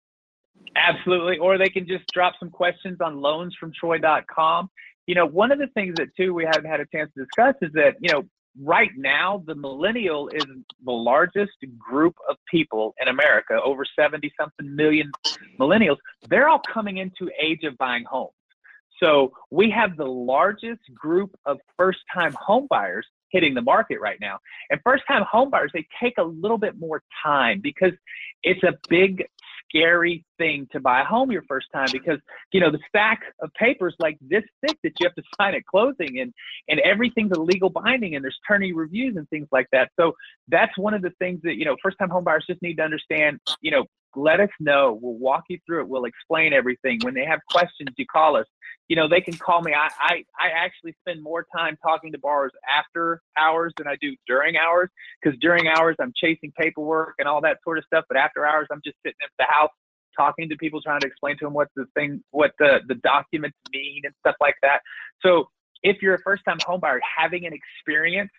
[0.75, 1.37] Absolutely.
[1.37, 4.69] Or they can just drop some questions on loansfromtroy.com.
[5.07, 7.55] You know, one of the things that too we haven't had a chance to discuss
[7.61, 8.23] is that, you know,
[8.61, 10.43] right now the millennial is
[10.85, 15.11] the largest group of people in America, over 70 something million
[15.59, 15.97] millennials.
[16.29, 18.33] They're all coming into age of buying homes.
[19.01, 24.37] So we have the largest group of first time homebuyers hitting the market right now.
[24.69, 27.93] And first time homebuyers, they take a little bit more time because
[28.43, 29.25] it's a big
[29.69, 32.19] scary thing to buy a home your first time because
[32.51, 35.65] you know the stack of papers like this thick that you have to sign at
[35.65, 36.33] closing and
[36.67, 40.13] and everything's a legal binding and there's attorney reviews and things like that so
[40.49, 43.39] that's one of the things that you know first time homebuyers just need to understand
[43.61, 47.25] you know let us know we'll walk you through it we'll explain everything when they
[47.25, 48.45] have questions you call us
[48.87, 52.17] you know they can call me i i, I actually spend more time talking to
[52.17, 54.89] borrowers after hours than i do during hours
[55.21, 58.05] because during hours I'm chasing paperwork and all that sort of stuff.
[58.07, 59.69] But after hours, I'm just sitting at the house
[60.17, 63.57] talking to people, trying to explain to them what the thing, what the the documents
[63.71, 64.81] mean and stuff like that.
[65.21, 65.49] So
[65.83, 68.33] if you're a first time home buyer, having an experienced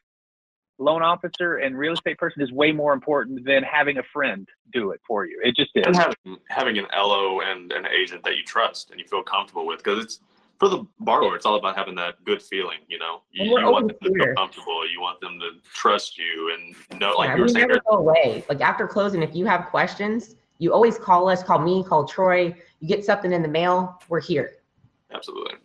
[0.78, 4.90] loan officer and real estate person is way more important than having a friend do
[4.90, 5.40] it for you.
[5.42, 5.86] It just is.
[5.86, 9.66] and having having an LO and an agent that you trust and you feel comfortable
[9.66, 10.20] with because it's
[10.58, 13.64] for the borrower it's all about having that good feeling you know you, you want
[13.64, 17.36] open them to feel comfortable you want them to trust you and know like yeah,
[17.36, 18.44] you were saying never go away.
[18.48, 22.54] Like after closing, if you have questions, you always call us, call me, call Troy.
[22.80, 24.52] You get something in the mail, we're here.
[25.12, 25.56] absolutely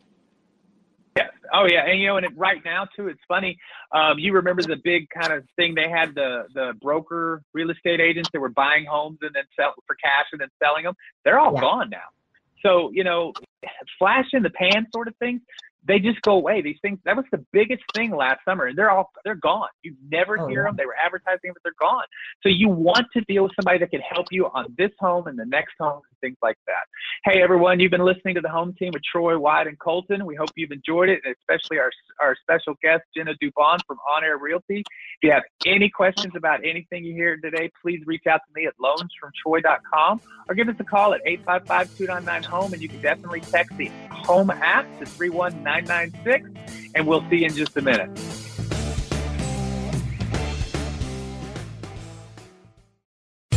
[1.54, 3.58] Oh yeah, and you know, and it, right now too, it's funny.
[3.92, 8.00] Um, you remember the big kind of thing they had the the broker real estate
[8.00, 10.94] agents that were buying homes and then sell for cash and then selling them.
[11.24, 11.62] They're all Yeah.
[11.62, 12.08] gone now.
[12.64, 13.34] So you know,
[14.00, 15.42] flash in the pan sort of things.
[15.86, 16.62] They just go away.
[16.62, 19.70] These things that was the biggest thing last summer, and they're all they're gone.
[19.84, 20.70] You never Oh, hear yeah.
[20.70, 20.76] them.
[20.78, 22.04] They were advertising, but they're gone.
[22.44, 25.40] So you want to deal with somebody that can help you on this home and
[25.40, 26.84] the next home and things like that.
[27.24, 30.26] Hey everyone, you've been listening to the home team with Troy, Wyatt, and Colton.
[30.26, 34.24] We hope you've enjoyed it, and especially our our special guest Jenna Dubon from On
[34.24, 34.80] Air Realty.
[34.80, 34.86] If
[35.24, 38.74] you have any questions about anything you hear today, please reach out to me at
[38.78, 44.50] loansfromtroy.com or give us a call at 855-299-HOME, and you can definitely text the Home
[44.50, 45.06] app to
[45.68, 46.50] 31996,
[46.96, 48.10] and we'll see you in just a minute.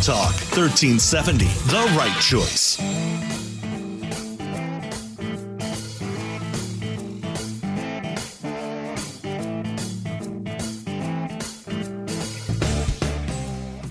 [0.03, 2.79] Talk 1370, the right choice.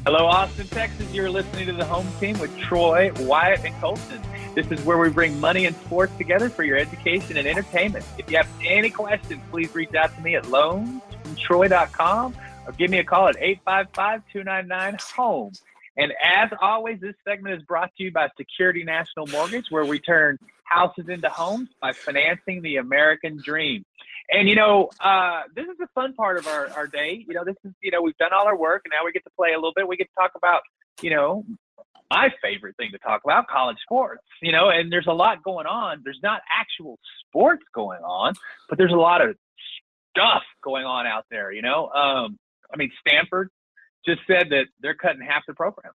[0.06, 1.14] Hello, Austin, Texas.
[1.14, 4.22] You're listening to the home team with Troy, Wyatt, and Colton.
[4.56, 8.04] This is where we bring money and sports together for your education and entertainment.
[8.18, 12.36] If you have any questions, please reach out to me at loansfromtroy.com
[12.66, 15.54] or give me a call at 855-299-HOME.
[15.98, 20.00] And as always, this segment is brought to you by Security National Mortgage, where we
[20.00, 23.84] turn houses into homes by financing the American dream.
[24.32, 27.26] And you know, uh, this is the fun part of our, our day.
[27.28, 29.24] You know, this is you know we've done all our work, and now we get
[29.24, 29.88] to play a little bit.
[29.88, 30.62] We get to talk about
[31.02, 31.44] you know
[32.12, 34.24] my favorite thing to talk about, college sports.
[34.42, 36.02] You know, and there's a lot going on.
[36.04, 38.34] There's not actual sports going on,
[38.68, 39.36] but there's a lot of
[40.10, 41.52] stuff going on out there.
[41.52, 42.38] You know, um,
[42.74, 43.50] I mean, Stanford
[44.06, 45.94] just said that they're cutting half the program.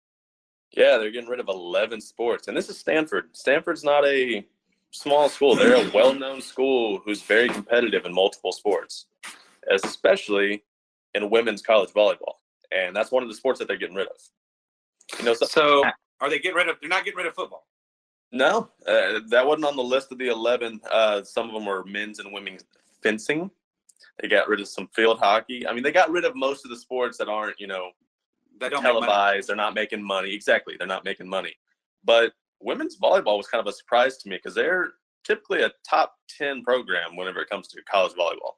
[0.72, 2.48] Yeah, they're getting rid of 11 sports.
[2.48, 3.30] And this is Stanford.
[3.34, 4.46] Stanford's not a
[4.92, 5.56] small school.
[5.56, 9.06] They're a well known school who's very competitive in multiple sports,
[9.72, 10.64] especially
[11.14, 12.36] in women's college volleyball.
[12.72, 14.18] And that's one of the sports that they're getting rid of.
[15.20, 15.84] You know, so, So
[16.24, 16.78] are they getting rid of?
[16.80, 17.68] They're not getting rid of football.
[18.32, 20.80] no, uh, that wasn't on the list of the 11.
[20.92, 22.64] Uh, some of them were men's and women's
[23.04, 23.52] fencing.
[24.22, 25.68] They got rid of some field hockey.
[25.68, 27.90] I mean, they got rid of most of the sports that aren't, you know,
[28.60, 29.06] They don't make money.
[29.06, 29.50] televised.
[29.50, 30.34] They're not making money.
[30.34, 31.54] Exactly, they're not making money.
[32.06, 34.94] But women's volleyball was kind of a surprise to me because they're
[35.26, 38.54] typically a top ten program whenever it comes to college volleyball.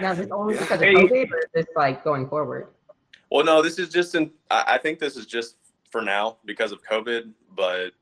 [0.00, 0.94] Now, is this only because of Hey.
[0.94, 2.68] COVID or is this like going forward?
[3.30, 4.30] Well, no, this is just in.
[4.50, 5.56] I I think this is just
[5.90, 7.92] for now because of COVID, but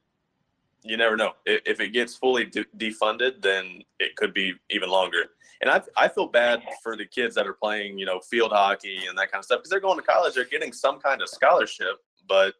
[0.83, 1.33] you never know.
[1.45, 5.25] If, if it gets fully de- defunded, then it could be even longer.
[5.61, 9.01] And I I feel bad for the kids that are playing, you know, field hockey
[9.09, 10.35] and that kind of stuff because they're going to college.
[10.35, 11.97] They're getting some kind of scholarship,
[12.29, 12.55] but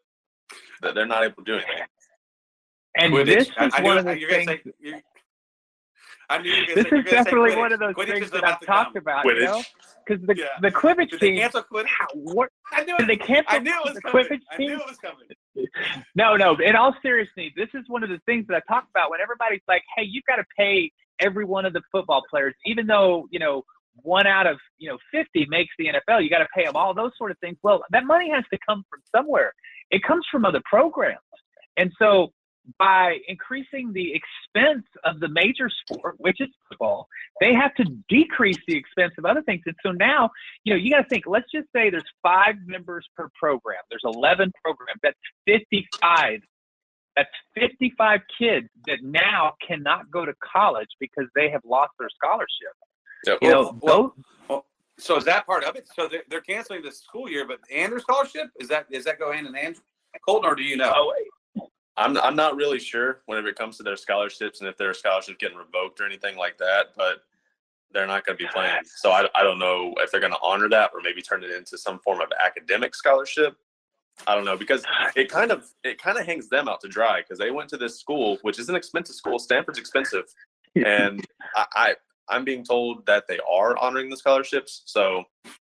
[0.81, 1.83] th- they're not able to do anything.
[2.99, 3.25] And Quidditch.
[3.25, 4.61] this I- is I knew one it- of the you're gonna things.
[4.65, 5.01] say- you're-
[6.29, 7.93] I knew you were gonna This say- you're is gonna say definitely one of those
[7.93, 8.97] Quidditch things that about I've talked come.
[9.01, 9.25] about.
[9.25, 9.65] You know, Quidditch.
[10.07, 10.47] Because the Yeah.
[10.61, 11.37] the Did they team.
[11.39, 11.63] cancel?
[11.85, 13.21] How- What I knew did they it.
[13.23, 14.41] cancel I knew it was the coming.
[14.51, 15.27] I knew it was coming.
[16.15, 16.55] No, no.
[16.55, 19.61] In all seriousness, this is one of the things that I talk about when everybody's
[19.67, 23.39] like, "Hey, you've got to pay every one of the football players, even though you
[23.39, 23.63] know
[24.03, 26.21] one out of you know 50 makes the NFL.
[26.23, 28.59] You got to pay them all those sort of things." Well, that money has to
[28.67, 29.53] come from somewhere.
[29.89, 31.19] It comes from other programs,
[31.75, 32.33] and so
[32.77, 37.07] by increasing the expense of the major sport, which is football,
[37.39, 39.61] they have to decrease the expense of other things.
[39.65, 40.29] And so now,
[40.63, 41.25] you know, you got to think.
[41.27, 43.79] Let's just say there's five members per program.
[43.89, 44.99] There's 11 programs.
[45.01, 46.41] That's 55.
[47.15, 52.75] That's 55 kids that now cannot go to college because they have lost their scholarship.
[53.25, 53.37] Yep.
[53.41, 54.15] You know, Well,
[54.47, 54.61] those,
[54.99, 55.87] So is that part of it?
[55.95, 59.17] So they're, they're canceling the school year, but and their scholarship is that does that
[59.17, 59.77] go hand in hand?
[60.25, 60.91] Colton, or do you know?
[60.95, 61.13] oh,
[61.97, 65.37] I'm I'm not really sure whenever it comes to their scholarships and if their scholarships
[65.39, 67.23] getting revoked or anything like that, but
[67.91, 68.81] they're not going to be playing.
[68.97, 71.51] So I, I don't know if they're going to honor that or maybe turn it
[71.51, 73.55] into some form of academic scholarship.
[74.27, 74.83] I don't know because
[75.15, 77.77] it kind of it kind of hangs them out to dry because they went to
[77.77, 79.39] this school which is an expensive school.
[79.39, 80.25] Stanford's expensive,
[80.75, 81.25] and
[81.55, 81.95] I, I
[82.29, 84.81] I'm being told that they are honoring the scholarships.
[84.85, 85.23] So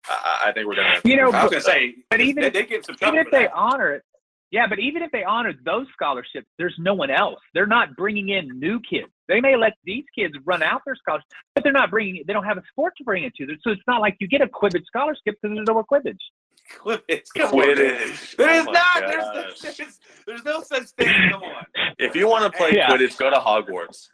[0.08, 2.52] I, I think we're gonna You know, I was gonna say, but even they, if-
[2.54, 4.04] they get some even if they honor it,
[4.50, 7.38] yeah, but even if they honor those scholarships, there's no one else.
[7.54, 9.08] They're not bringing in new kids.
[9.28, 12.22] They may let these kids run out their scholarships, but they're not bringing.
[12.26, 13.46] They don't have a sport to bring it to.
[13.62, 16.16] So it's not like you get a Quidditch scholarship because there's no more Quidditch.
[16.80, 17.26] Quidditch.
[17.36, 17.52] Come.
[17.52, 18.36] Quidditch.
[18.36, 19.00] There Oh not.
[19.00, 21.14] There's, there's, there's no such thing.
[21.30, 21.64] Come on.
[21.98, 22.88] If you want to play Yeah.
[22.88, 24.08] Quidditch, go to Hogwarts.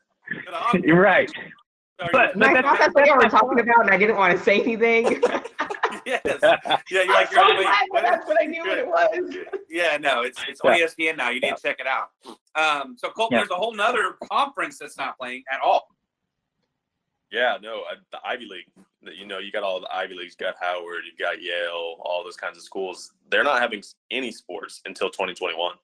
[0.83, 1.31] You're right.
[2.01, 4.17] Sorry, But- I that's- thought that's what that's we were talking about, and I didn't
[4.17, 5.23] want to say anything.
[6.07, 6.21] yes.
[6.91, 8.87] Yeah, you're like I'm so you're wait, glad what- that's what I knew what it
[8.87, 9.37] was.
[9.69, 10.87] Yeah, no, it's it's on Yeah.
[10.87, 11.31] ESPN now.
[11.31, 12.11] You need to check it out.
[12.55, 13.41] Um, so Colton, Yeah.
[13.41, 15.89] there's a whole nother conference that's not playing at all.
[17.31, 18.67] Yeah, no, uh, the Ivy League.
[19.03, 20.37] the- You know, you got all the Ivy Leagues.
[20.39, 21.05] You got Harvard.
[21.05, 21.97] You've got Yale.
[22.01, 23.13] All those kinds of schools.
[23.29, 25.75] They're not having any sports until 2021.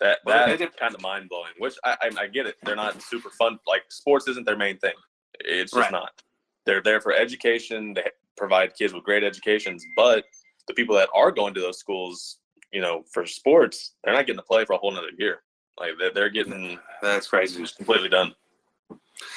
[0.00, 1.52] That Well, that's kind of mind blowing.
[1.58, 2.56] Which I, I I get it.
[2.62, 3.58] They're not super fun.
[3.66, 4.94] Like sports isn't their main thing.
[5.40, 5.92] It's just Right.
[5.92, 6.22] not.
[6.66, 7.94] They're there for education.
[7.94, 8.08] They
[8.38, 9.84] provide kids with great educations.
[9.96, 10.24] But
[10.66, 12.38] the people that are going to those schools,
[12.72, 15.42] you know, for sports, they're not getting to play for a whole nother year.
[15.78, 17.60] Like they're, they're getting That's crazy.
[17.60, 18.34] just completely done.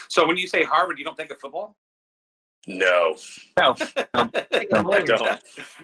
[0.09, 1.75] So when you say Harvard, you don't think of football?
[2.67, 3.15] No,
[3.57, 3.75] No,
[4.13, 5.41] I don't.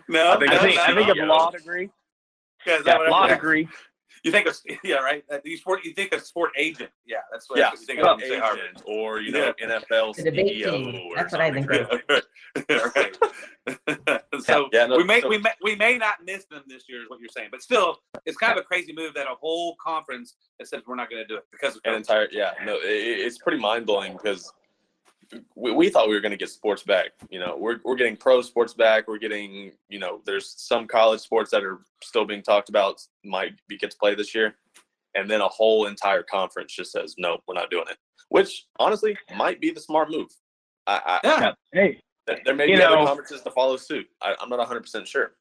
[0.08, 1.24] No, I think I no, think I think no.
[1.24, 1.90] of law degree.
[2.68, 3.68] Yeah, is that Yeah, law degree.
[4.24, 5.24] You think of yeah, right?
[5.44, 5.84] You sport.
[5.84, 6.90] You think of sport agent.
[7.06, 8.60] Yeah, that's what yeah, you think of when Harvard.
[8.64, 10.96] agent or you know NFL CEO team.
[11.12, 12.02] or That's what I think of.
[12.96, 14.22] right.
[14.42, 17.02] so Yeah, no, we may so- we may we may not miss them this year,
[17.04, 17.50] is what you're saying.
[17.52, 20.96] But still, it's kind of a crazy move that a whole conference that says we're
[20.96, 23.86] not going to do it because of An entire yeah, no, it, it's pretty mind
[23.86, 24.52] blowing because
[25.56, 27.12] we, we thought we were going to get sports back.
[27.30, 29.08] You know, we're we're getting pro sports back.
[29.08, 33.54] We're getting you know, there's some college sports that are still being talked about might
[33.68, 34.56] be get to play this year,
[35.16, 37.98] and then a whole entire conference just says no, we're not doing it.
[38.30, 40.30] Which honestly might be the smart move.
[40.86, 41.52] I, I Yeah.
[41.74, 42.02] Hey,
[42.46, 44.06] there- may You be other know- conferences to follow suit.
[44.22, 45.32] I, I'm not 100 percent sure.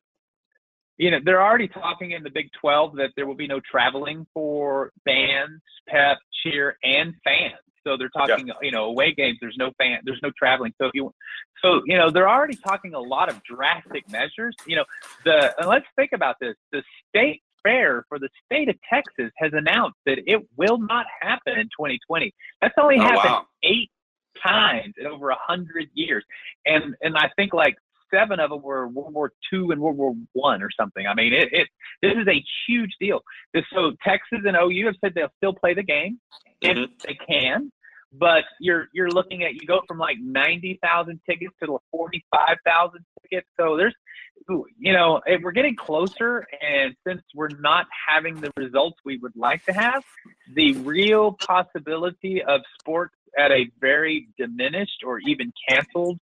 [0.98, 4.26] you know, they're already talking in the Big 12 that there will be no traveling
[4.32, 7.54] for bands, pep, cheer, and fans.
[7.86, 9.38] So they're talking, you know, away games.
[9.40, 10.00] There's no fan.
[10.04, 10.72] There's no traveling.
[10.80, 11.12] So if you,
[11.62, 14.56] so you know, they're already talking a lot of drastic measures.
[14.66, 14.84] You know,
[15.24, 16.54] the and let's think about this.
[16.72, 21.58] The state fair for the state of Texas has announced that it will not happen
[21.58, 22.32] in 2020.
[22.60, 23.46] That's only Oh, happened wow.
[23.64, 23.90] eight
[24.44, 26.24] times in over a hundred years,
[26.64, 27.76] and and I think like
[28.12, 31.06] seven of them were World War II and World War One or something.
[31.06, 31.68] I mean, it, it
[32.02, 33.20] this is a huge deal.
[33.54, 36.20] This, so Texas and OU have said they'll still play the game
[36.60, 36.88] if Mhm.
[37.06, 37.70] they can,
[38.12, 42.56] but you're you're looking at you go from like ninety thousand tickets to forty five
[42.64, 43.48] thousand tickets.
[43.58, 43.94] So there's
[44.78, 49.36] you know if we're getting closer, and since we're not having the results we would
[49.36, 50.04] like to have,
[50.54, 56.18] the real possibility of sports at a very diminished or even canceled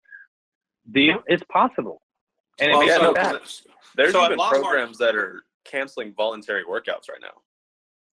[0.91, 2.01] deal is possible.
[2.59, 3.41] And it Well, makes yeah, me no, sad.
[3.95, 7.41] There's So even Lockmart- programs that are canceling voluntary workouts right now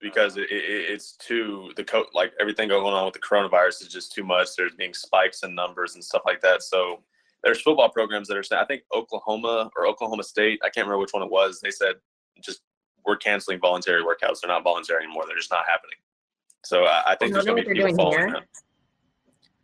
[0.00, 3.88] because it, it, it's too the co- like everything going on with the coronavirus is
[3.88, 4.48] just too much.
[4.56, 6.62] There's being spikes in numbers and stuff like that.
[6.62, 7.02] So
[7.42, 10.98] there's football programs that are saying I think Oklahoma or Oklahoma State, I can't remember
[11.00, 11.60] which one it was.
[11.60, 11.96] They said
[12.42, 12.60] just
[13.06, 14.40] we're canceling voluntary workouts.
[14.42, 15.24] They're not voluntary anymore.
[15.26, 15.96] They're just not happening.
[16.64, 18.30] So I, I think You there's going to be people doing following here?
[18.32, 18.44] that.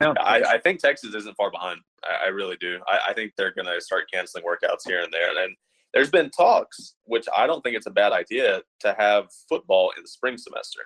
[0.00, 0.14] No.
[0.20, 1.80] I, I think Texas isn't far behind.
[2.04, 2.78] I, I really do.
[2.86, 5.42] I, I think they're going to start canceling workouts here and there.
[5.42, 5.56] And
[5.94, 10.02] there's been talks, which I don't think it's a bad idea, to have football in
[10.02, 10.80] the spring semester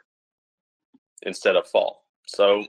[1.22, 2.04] instead of fall.
[2.26, 2.64] So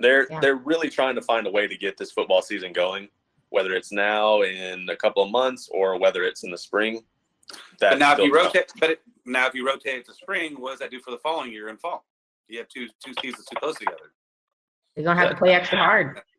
[0.00, 0.40] they're Yeah.
[0.40, 3.08] they're really trying to find a way to get this football season going,
[3.50, 7.04] whether it's now in a couple of months or whether it's in the spring.
[7.80, 8.54] But now if you tough.
[8.54, 11.10] rotate, but it, now if you rotate it to spring, what does that do for
[11.10, 12.06] the following year in fall?
[12.48, 14.12] Do you have two two seasons too close together.
[14.96, 16.20] You're gonna have to play extra hard.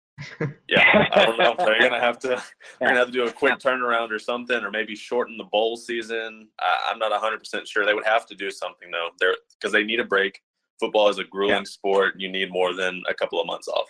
[0.67, 1.55] Yeah, I don't know.
[1.57, 2.27] They're gonna have to.
[2.27, 2.37] They're
[2.79, 2.87] Yeah.
[2.89, 6.47] gonna have to do a quick turnaround or something, or maybe shorten the bowl season.
[6.59, 7.85] I, I'm not 100 percent sure.
[7.87, 9.09] They would have to do something though.
[9.19, 10.39] They're because they need a break.
[10.79, 11.63] Football is a grueling Yeah.
[11.63, 12.13] sport.
[12.19, 13.87] You need more than a couple of months off.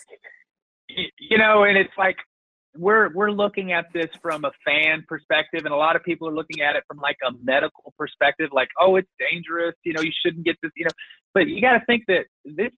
[1.20, 2.16] You know, and it's like
[2.78, 6.34] we're we're looking at this from a fan perspective, and a lot of people are
[6.34, 9.76] looking at it from like a medical perspective, like, oh, it's dangerous.
[9.84, 10.72] You know, you shouldn't get this.
[10.78, 10.92] You know,
[11.34, 12.72] but you got to think that this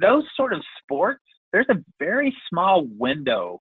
[0.00, 1.22] those sort of sports,
[1.52, 3.60] there's a very small window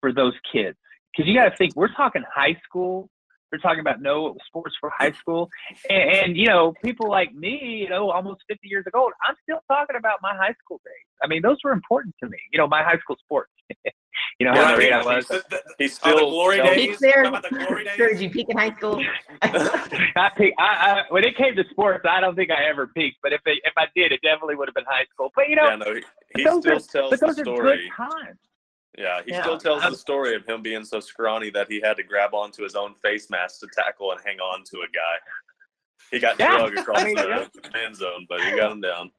[0.00, 0.76] for those kids
[1.12, 3.08] because you got to think we're talking high school.
[3.50, 5.48] We're talking about no sports for high school,
[5.88, 9.60] and, and you know, people like me, you know, almost 50 years ago, I'm still
[9.68, 11.06] talking about my high school days.
[11.22, 12.36] I mean, those were important to me.
[12.52, 13.50] You know, my high school sports.
[14.38, 15.26] you know how great I was.
[15.26, 16.74] The, the, He's oh, the still glory days.
[16.90, 17.24] Peak there.
[17.24, 17.96] About the glory days.
[17.96, 19.04] did you peak in high school?
[19.42, 23.18] I, peak, I, I when it came to sports, I don't think I ever peaked.
[23.22, 25.32] But if it, if I did, it definitely would have been high school.
[25.34, 26.02] But you know, Yeah, no, he,
[26.36, 27.92] he those still are- tells but the those are good story.
[27.96, 28.38] times.
[28.96, 29.42] Yeah, he Yeah.
[29.42, 32.62] still tells the story of him being so scrawny that he had to grab onto
[32.64, 35.16] his own face mask to tackle and hang on to a guy.
[36.10, 37.46] He got Yeah, drug across I mean, yeah.
[37.62, 39.10] the end zone, but he got him down.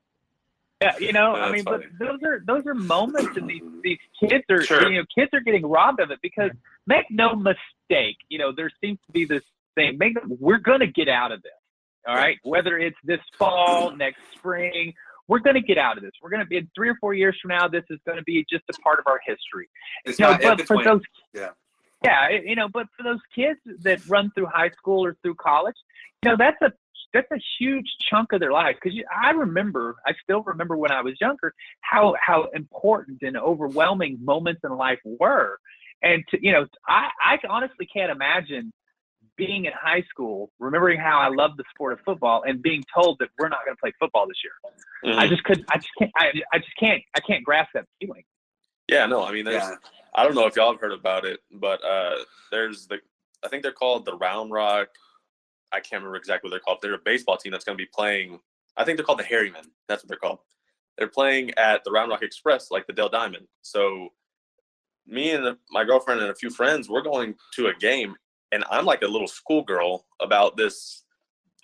[0.81, 3.99] Yeah, you know, Yeah, I mean, but those are those are moments, and these these
[4.19, 4.89] kids are Sure.
[4.89, 6.51] you know kids are getting robbed of it because
[6.87, 9.43] make no mistake, you know, there seems to be this
[9.75, 9.97] thing.
[9.97, 11.51] Make no- we're gonna get out of this,
[12.07, 12.37] all right.
[12.43, 14.93] Whether it's this fall, next spring,
[15.27, 16.13] we're gonna get out of this.
[16.21, 17.67] We're gonna be in three or four years from now.
[17.67, 19.69] This is gonna be just a part of our history.
[20.05, 21.01] It's you know, not but for those,
[21.33, 21.49] yeah.
[22.05, 25.75] yeah, you know, but for those kids that run through high school or through college,
[26.23, 26.71] you know, that's a
[27.13, 28.75] that's a huge chunk of their life.
[28.81, 34.17] Because I remember, I still remember when I was younger, how how important and overwhelming
[34.23, 35.57] moments in life were,
[36.01, 38.71] and to, you know, I I honestly can't imagine
[39.35, 43.17] being in high school, remembering how I loved the sport of football, and being told
[43.19, 45.15] that we're not going to play football this year.
[45.17, 45.29] I Mhm.
[45.29, 48.23] just could, I just can't, I, I just can't, I can't grasp that feeling.
[48.89, 49.63] Yeah, no, I mean, there's.
[49.63, 49.75] Yeah.
[50.15, 52.15] I don't know if y'all have heard about it, but uh,
[52.51, 52.99] there's the.
[53.45, 54.89] I think they're called the Round Rock.
[55.71, 56.79] I can't remember exactly what they're called.
[56.81, 58.39] They're a baseball team that's going to be playing.
[58.77, 59.63] I think they're called the Hairy Men.
[59.87, 60.39] That's what they're called.
[60.97, 63.47] They're playing at the Round Rock Express, like the Dell Diamond.
[63.61, 64.09] So,
[65.07, 68.15] me and my girlfriend and a few friends, we're going to a game,
[68.51, 71.03] and I'm like a little schoolgirl about this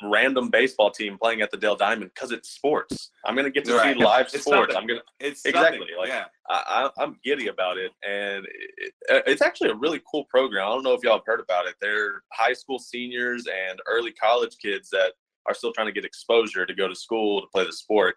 [0.03, 3.11] random baseball team playing at the Dell Diamond because it's sports.
[3.25, 3.95] I'm going to get to Right.
[3.95, 4.73] see live It's sports.
[4.73, 4.77] something.
[4.77, 6.25] I'm going to It's Exactly, something, like- yeah.
[6.49, 10.65] I, I, I'm giddy about it, and it, it- it's actually a really cool program.
[10.67, 11.75] I don't know if y'all have heard about it.
[11.81, 15.13] They're high school seniors and early college kids that
[15.47, 18.15] are still trying to get exposure to go to school to play the sport,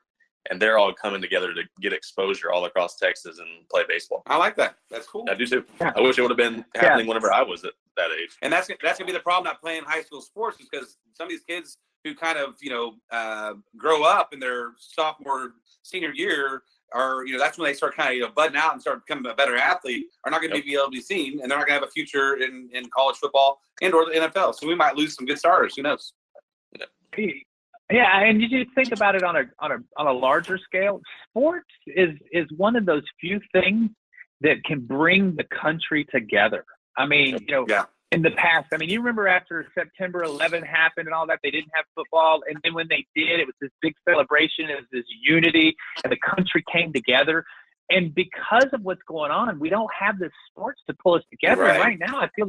[0.50, 4.22] and they're all coming together to get exposure all across Texas and play baseball.
[4.26, 4.76] I like that.
[4.90, 5.26] That's cool.
[5.30, 5.64] I do too.
[5.80, 5.92] Yeah.
[5.96, 6.82] I wish it would have been Yeah.
[6.82, 8.36] happening whenever I was at that age.
[8.42, 11.24] And that's that's gonna be the problem not playing high school sports is because some
[11.26, 15.52] of these kids who kind of you know uh, grow up in their sophomore
[15.82, 16.62] senior year
[16.94, 19.04] are you know that's when they start kind of you know budding out and start
[19.06, 20.64] becoming a better athlete are not going to Yep.
[20.64, 22.88] be able to be seen and they're not going to have a future in, in
[22.90, 24.54] college football and or the NFL.
[24.54, 25.74] So we might lose some good starters.
[25.76, 26.12] Who knows?
[27.90, 31.00] Yeah, and you just think about it on a on a on a larger scale.
[31.30, 33.90] Sports is is one of those few things
[34.42, 36.64] that can bring the country together.
[36.96, 37.84] I mean, you know, Yeah.
[38.10, 41.50] In the past, I mean, you remember after September 11 happened and all that, they
[41.50, 44.86] didn't have football, and then when they did, it was this big celebration, it was
[44.90, 47.44] this unity, and the country came together.
[47.90, 51.62] And because of what's going on, we don't have the sports to pull us together.
[51.62, 51.80] Right.
[51.80, 52.48] right now, I feel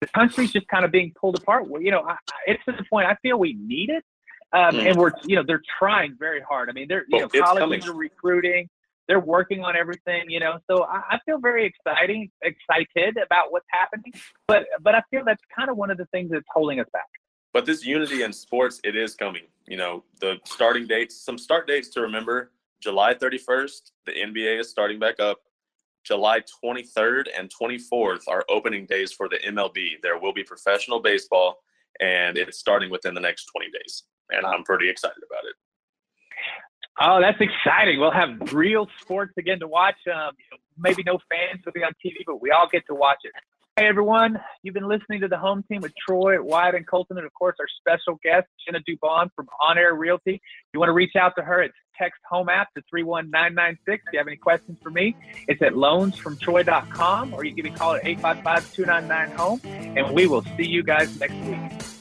[0.00, 1.68] the country's just kind of being pulled apart.
[1.68, 4.04] Well, you know, I- it's to the point I feel we need it,
[4.52, 4.86] um, Mm.
[4.90, 6.68] and we're you know they're trying very hard.
[6.70, 7.88] I mean, they're you Well, know colleges coming.
[7.88, 8.68] are recruiting,
[9.08, 10.24] they're working on everything.
[10.28, 14.12] You know, so I, I feel very exciting, excited about what's happening.
[14.48, 17.08] But but I feel that's kind of one of the things that's holding us back.
[17.52, 19.44] But this unity in sports, it is coming.
[19.66, 22.50] You know, the starting dates, some start dates to remember
[22.84, 25.38] July 31st, the NBA is starting back up.
[26.04, 30.02] July 23rd and 24th are opening days for the MLB.
[30.02, 31.62] There will be professional baseball,
[32.00, 34.02] and it's starting within the next 20 days.
[34.28, 35.54] And I'm pretty excited about it.
[37.00, 37.98] Oh, that's exciting.
[37.98, 39.96] We'll have real sports again to watch.
[40.12, 40.32] Um,
[40.78, 43.32] maybe no fans will be on TV, but we all get to watch it.
[43.76, 44.38] Hey, everyone.
[44.62, 47.56] You've been listening to the home team with Troy, Wyatt, and Colton, and of course,
[47.58, 50.40] our special guest, Jenna Dubon from On Air Realty.
[50.72, 54.04] You want to reach out to her, it's text home app to 31996.
[54.06, 55.16] If you have any questions for me,
[55.48, 60.28] it's at loansfromtroy.com or you give me a call at 855 299 home, and we
[60.28, 61.93] will see you guys next week.